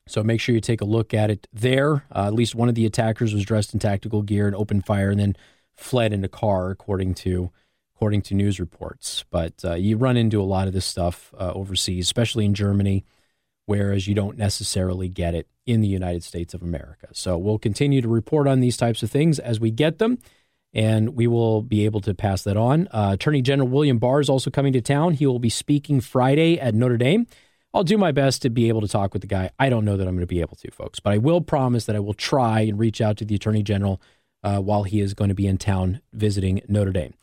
So 0.07 0.23
make 0.23 0.41
sure 0.41 0.55
you 0.55 0.61
take 0.61 0.81
a 0.81 0.85
look 0.85 1.13
at 1.13 1.29
it 1.29 1.47
there. 1.53 2.05
Uh, 2.11 2.25
at 2.25 2.33
least 2.33 2.55
one 2.55 2.69
of 2.69 2.75
the 2.75 2.87
attackers 2.87 3.35
was 3.35 3.45
dressed 3.45 3.75
in 3.75 3.79
tactical 3.79 4.23
gear 4.23 4.47
and 4.47 4.55
opened 4.55 4.87
fire 4.87 5.11
and 5.11 5.19
then 5.19 5.35
fled 5.75 6.11
in 6.11 6.23
a 6.23 6.29
car, 6.29 6.71
according 6.71 7.13
to 7.15 7.51
according 7.93 8.23
to 8.23 8.33
news 8.33 8.59
reports. 8.59 9.25
But 9.29 9.63
uh, 9.63 9.75
you 9.75 9.95
run 9.95 10.17
into 10.17 10.41
a 10.41 10.43
lot 10.43 10.65
of 10.67 10.73
this 10.73 10.85
stuff 10.85 11.35
uh, 11.37 11.51
overseas, 11.53 12.07
especially 12.07 12.45
in 12.45 12.55
Germany 12.55 13.05
whereas 13.69 14.07
you 14.07 14.15
don't 14.15 14.35
necessarily 14.35 15.07
get 15.07 15.35
it 15.35 15.47
in 15.67 15.79
the 15.79 15.87
United 15.87 16.23
States 16.23 16.55
of 16.55 16.63
America. 16.63 17.07
So 17.13 17.37
we'll 17.37 17.59
continue 17.59 18.01
to 18.01 18.07
report 18.07 18.47
on 18.47 18.61
these 18.61 18.75
types 18.75 19.03
of 19.03 19.11
things 19.11 19.37
as 19.37 19.59
we 19.59 19.69
get 19.69 19.99
them, 19.99 20.17
and 20.73 21.15
we 21.15 21.27
will 21.27 21.61
be 21.61 21.85
able 21.85 22.01
to 22.01 22.15
pass 22.15 22.41
that 22.45 22.57
on. 22.57 22.87
Uh, 22.91 23.11
Attorney 23.13 23.43
General 23.43 23.69
William 23.69 23.99
Barr 23.99 24.21
is 24.21 24.27
also 24.27 24.49
coming 24.49 24.73
to 24.73 24.81
town. 24.81 25.13
He 25.13 25.27
will 25.27 25.37
be 25.37 25.51
speaking 25.51 26.01
Friday 26.01 26.59
at 26.59 26.73
Notre 26.73 26.97
Dame. 26.97 27.27
I'll 27.71 27.83
do 27.83 27.99
my 27.99 28.11
best 28.11 28.41
to 28.41 28.49
be 28.49 28.69
able 28.69 28.81
to 28.81 28.87
talk 28.87 29.13
with 29.13 29.21
the 29.21 29.27
guy. 29.27 29.51
I 29.59 29.69
don't 29.69 29.85
know 29.85 29.97
that 29.97 30.07
I'm 30.07 30.15
going 30.15 30.21
to 30.21 30.25
be 30.25 30.41
able 30.41 30.55
to, 30.55 30.71
folks, 30.71 30.99
but 30.99 31.13
I 31.13 31.19
will 31.19 31.39
promise 31.39 31.85
that 31.85 31.95
I 31.95 31.99
will 31.99 32.15
try 32.15 32.61
and 32.61 32.79
reach 32.79 33.01
out 33.01 33.17
to 33.17 33.25
the 33.25 33.35
Attorney 33.35 33.61
General 33.61 34.01
uh, 34.43 34.57
while 34.61 34.81
he 34.81 34.99
is 34.99 35.13
going 35.13 35.29
to 35.29 35.35
be 35.35 35.45
in 35.45 35.59
town 35.59 36.01
visiting 36.11 36.63
Notre 36.67 36.91
Dame. 36.91 37.13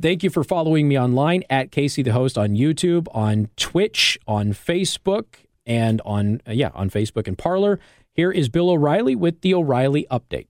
Thank 0.00 0.24
you 0.24 0.30
for 0.30 0.42
following 0.42 0.88
me 0.88 0.98
online 0.98 1.44
at 1.48 1.70
Casey 1.70 2.02
the 2.02 2.12
Host 2.12 2.36
on 2.36 2.56
YouTube, 2.56 3.06
on 3.14 3.48
Twitch, 3.56 4.18
on 4.26 4.48
Facebook, 4.48 5.43
and 5.66 6.00
on 6.04 6.40
yeah 6.46 6.70
on 6.74 6.90
Facebook 6.90 7.26
and 7.26 7.38
Parler. 7.38 7.80
Here 8.12 8.30
is 8.30 8.48
Bill 8.48 8.70
O'Reilly 8.70 9.16
with 9.16 9.40
the 9.40 9.54
O'Reilly 9.54 10.06
Update. 10.10 10.46